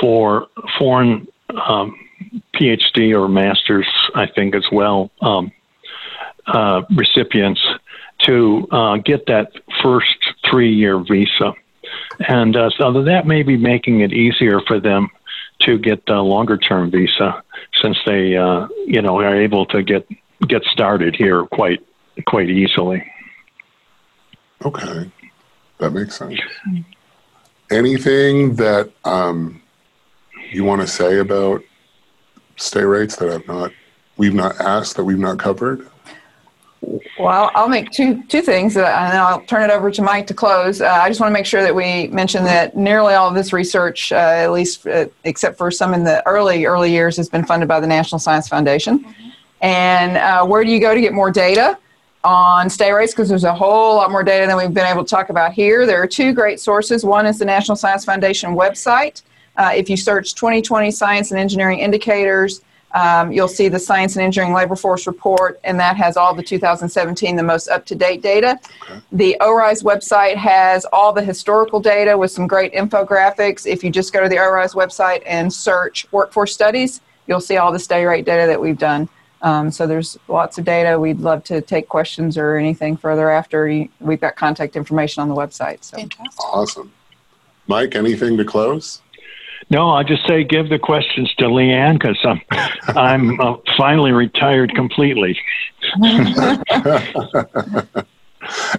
for 0.00 0.48
foreign 0.78 1.28
um, 1.50 1.98
PhD 2.54 3.18
or 3.18 3.28
master's, 3.28 3.88
I 4.14 4.26
think, 4.26 4.54
as 4.54 4.64
well, 4.70 5.10
um, 5.20 5.52
uh, 6.46 6.82
recipients 6.94 7.62
to 8.20 8.66
uh, 8.70 8.96
get 8.98 9.26
that 9.26 9.52
first 9.82 10.16
three 10.48 10.72
year 10.72 10.98
visa. 10.98 11.54
and 12.28 12.56
uh, 12.56 12.70
so 12.70 13.02
that 13.02 13.26
may 13.26 13.42
be 13.42 13.56
making 13.56 14.00
it 14.00 14.12
easier 14.12 14.60
for 14.66 14.80
them 14.80 15.08
to 15.60 15.78
get 15.78 16.02
a 16.08 16.20
longer 16.20 16.56
term 16.56 16.90
visa 16.90 17.42
since 17.80 17.96
they 18.06 18.36
uh, 18.36 18.66
you 18.86 19.00
know 19.02 19.20
are 19.20 19.36
able 19.36 19.66
to 19.66 19.82
get 19.82 20.06
get 20.48 20.62
started 20.64 21.16
here 21.16 21.44
quite 21.46 21.80
quite 22.26 22.50
easily. 22.50 23.04
Okay, 24.64 25.10
that 25.78 25.90
makes 25.90 26.16
sense. 26.16 26.40
Anything 27.72 28.54
that 28.56 28.90
um, 29.04 29.62
you 30.50 30.64
want 30.64 30.82
to 30.82 30.86
say 30.86 31.18
about 31.18 31.62
stay 32.56 32.84
rates 32.84 33.16
that 33.16 33.30
I've 33.30 33.46
not 33.48 33.72
we've 34.18 34.34
not 34.34 34.60
asked 34.60 34.96
that 34.96 35.04
we've 35.04 35.18
not 35.18 35.38
covered? 35.38 35.88
Well, 37.18 37.50
I'll 37.54 37.68
make 37.68 37.90
two 37.90 38.22
two 38.24 38.42
things, 38.42 38.76
uh, 38.76 38.80
and 38.80 39.12
then 39.12 39.20
I'll 39.20 39.40
turn 39.42 39.62
it 39.62 39.72
over 39.72 39.90
to 39.90 40.02
Mike 40.02 40.26
to 40.26 40.34
close. 40.34 40.80
Uh, 40.80 40.88
I 40.88 41.08
just 41.08 41.20
want 41.20 41.30
to 41.30 41.32
make 41.32 41.46
sure 41.46 41.62
that 41.62 41.74
we 41.74 42.08
mention 42.08 42.44
that 42.44 42.76
nearly 42.76 43.14
all 43.14 43.28
of 43.28 43.34
this 43.34 43.52
research, 43.52 44.12
uh, 44.12 44.16
at 44.16 44.52
least 44.52 44.86
uh, 44.86 45.06
except 45.24 45.56
for 45.56 45.70
some 45.70 45.94
in 45.94 46.04
the 46.04 46.26
early 46.26 46.66
early 46.66 46.90
years, 46.90 47.16
has 47.16 47.28
been 47.28 47.46
funded 47.46 47.68
by 47.68 47.80
the 47.80 47.86
National 47.86 48.18
Science 48.18 48.48
Foundation. 48.48 48.98
Mm-hmm. 48.98 49.28
And 49.62 50.16
uh, 50.16 50.44
where 50.44 50.64
do 50.64 50.70
you 50.70 50.80
go 50.80 50.94
to 50.94 51.00
get 51.00 51.12
more 51.12 51.30
data 51.30 51.78
on 52.24 52.70
stay 52.70 52.92
rates? 52.92 53.12
Because 53.12 53.28
there's 53.28 53.44
a 53.44 53.54
whole 53.54 53.96
lot 53.96 54.10
more 54.10 54.22
data 54.22 54.46
than 54.46 54.56
we've 54.56 54.74
been 54.74 54.86
able 54.86 55.04
to 55.04 55.10
talk 55.10 55.30
about 55.30 55.52
here. 55.52 55.86
There 55.86 56.02
are 56.02 56.06
two 56.06 56.32
great 56.32 56.60
sources. 56.60 57.04
One 57.04 57.26
is 57.26 57.38
the 57.38 57.44
National 57.44 57.76
Science 57.76 58.04
Foundation 58.04 58.54
website. 58.54 59.22
Uh, 59.56 59.72
if 59.74 59.90
you 59.90 59.96
search 59.96 60.34
2020 60.34 60.90
Science 60.90 61.30
and 61.30 61.38
Engineering 61.38 61.80
Indicators 61.80 62.62
um, 62.94 63.32
you'll 63.32 63.48
see 63.48 63.68
the 63.68 63.78
Science 63.78 64.16
and 64.16 64.24
Engineering 64.24 64.54
Labor 64.54 64.76
Force 64.76 65.06
Report, 65.06 65.58
and 65.64 65.78
that 65.80 65.96
has 65.96 66.16
all 66.16 66.34
the 66.34 66.42
2017, 66.42 67.36
the 67.36 67.42
most 67.42 67.68
up 67.68 67.86
to 67.86 67.94
date 67.94 68.22
data. 68.22 68.58
Okay. 68.82 69.00
The 69.12 69.36
ORISE 69.40 69.82
website 69.82 70.36
has 70.36 70.84
all 70.92 71.12
the 71.12 71.22
historical 71.22 71.80
data 71.80 72.16
with 72.16 72.30
some 72.30 72.46
great 72.46 72.72
infographics. 72.74 73.66
If 73.66 73.82
you 73.82 73.90
just 73.90 74.12
go 74.12 74.22
to 74.22 74.28
the 74.28 74.38
ORISE 74.38 74.74
website 74.74 75.22
and 75.26 75.52
search 75.52 76.06
workforce 76.12 76.52
studies, 76.52 77.00
you'll 77.26 77.40
see 77.40 77.56
all 77.56 77.72
the 77.72 77.78
stay 77.78 78.04
rate 78.04 78.24
data 78.24 78.46
that 78.46 78.60
we've 78.60 78.78
done. 78.78 79.08
Um, 79.42 79.70
so 79.70 79.86
there's 79.86 80.18
lots 80.28 80.58
of 80.58 80.64
data. 80.64 80.98
We'd 80.98 81.20
love 81.20 81.44
to 81.44 81.60
take 81.60 81.88
questions 81.88 82.38
or 82.38 82.56
anything 82.56 82.96
further 82.96 83.30
after. 83.30 83.86
We've 84.00 84.20
got 84.20 84.36
contact 84.36 84.76
information 84.76 85.20
on 85.20 85.28
the 85.28 85.34
website. 85.34 85.84
So. 85.84 85.96
Fantastic. 85.96 86.44
Awesome. 86.44 86.92
Mike, 87.66 87.94
anything 87.94 88.36
to 88.36 88.44
close? 88.44 89.00
No, 89.70 89.90
I'll 89.90 90.04
just 90.04 90.26
say 90.26 90.44
give 90.44 90.68
the 90.68 90.78
questions 90.78 91.32
to 91.36 91.48
Leigh 91.48 91.70
Ann 91.70 91.94
because 91.94 92.18
I'm, 92.24 92.40
I'm 92.88 93.40
uh, 93.40 93.56
finally 93.76 94.12
retired 94.12 94.74
completely. 94.74 95.38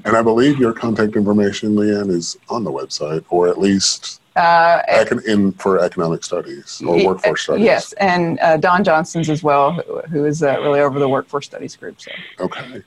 and 0.06 0.16
I 0.16 0.22
believe 0.22 0.60
your 0.60 0.74
contact 0.74 1.16
information, 1.16 1.76
Leigh 1.76 1.96
Ann, 1.96 2.10
is 2.10 2.38
on 2.50 2.64
the 2.64 2.72
website, 2.72 3.24
or 3.30 3.48
at 3.48 3.60
least 3.60 4.22
uh, 4.36 4.82
econ- 4.90 5.26
in 5.26 5.52
for 5.54 5.80
economic 5.80 6.24
studies 6.24 6.82
or 6.86 7.06
workforce 7.06 7.44
studies. 7.44 7.66
Yes, 7.66 7.94
and 7.94 8.40
uh, 8.40 8.58
Don 8.58 8.84
Johnson's 8.84 9.30
as 9.30 9.44
well, 9.44 9.74
who, 9.74 10.02
who 10.02 10.26
is 10.26 10.44
uh, 10.44 10.60
really 10.62 10.80
over 10.80 11.00
the 11.00 11.10
workforce 11.10 11.46
studies 11.46 11.76
group. 11.76 12.02
So. 12.02 12.12
Okay 12.40 12.84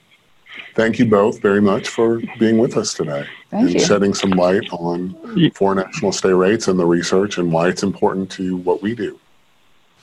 thank 0.77 0.99
you 0.99 1.05
both 1.05 1.41
very 1.41 1.61
much 1.61 1.87
for 1.87 2.21
being 2.37 2.59
with 2.59 2.77
us 2.77 2.93
today 2.93 3.25
thank 3.49 3.63
and 3.63 3.73
you. 3.73 3.79
shedding 3.79 4.13
some 4.13 4.29
light 4.31 4.67
on 4.71 5.51
foreign 5.53 5.79
national 5.79 6.11
stay 6.11 6.31
rates 6.31 6.67
and 6.67 6.79
the 6.79 6.85
research 6.85 7.39
and 7.39 7.51
why 7.51 7.67
it's 7.67 7.83
important 7.83 8.29
to 8.31 8.57
what 8.57 8.81
we 8.81 8.95
do. 8.95 9.19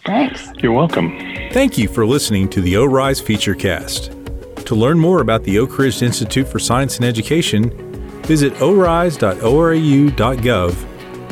Thanks. 0.05 0.51
You're 0.59 0.73
welcome. 0.73 1.17
Thank 1.53 1.79
you 1.79 1.89
for 1.89 2.05
listening 2.05 2.49
to 2.51 2.61
the 2.61 2.77
ORISE 2.77 3.23
Featurecast. 3.23 4.24
To 4.67 4.75
learn 4.75 4.99
more 4.99 5.21
about 5.21 5.45
the 5.45 5.59
Oak 5.59 5.79
Ridge 5.79 6.03
Institute 6.03 6.49
for 6.49 6.59
Science 6.59 6.97
and 6.97 7.05
Education, 7.05 7.71
visit 8.23 8.55
orise.orau.gov 8.55 9.37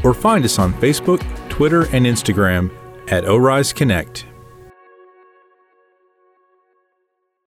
or 0.04 0.14
find 0.14 0.44
us 0.44 0.58
on 0.58 0.74
Facebook, 0.74 1.48
Twitter, 1.48 1.82
and 1.94 2.04
Instagram 2.04 2.70
at 3.08 3.24
ORISE 3.24 3.72
Connect. 3.72 4.26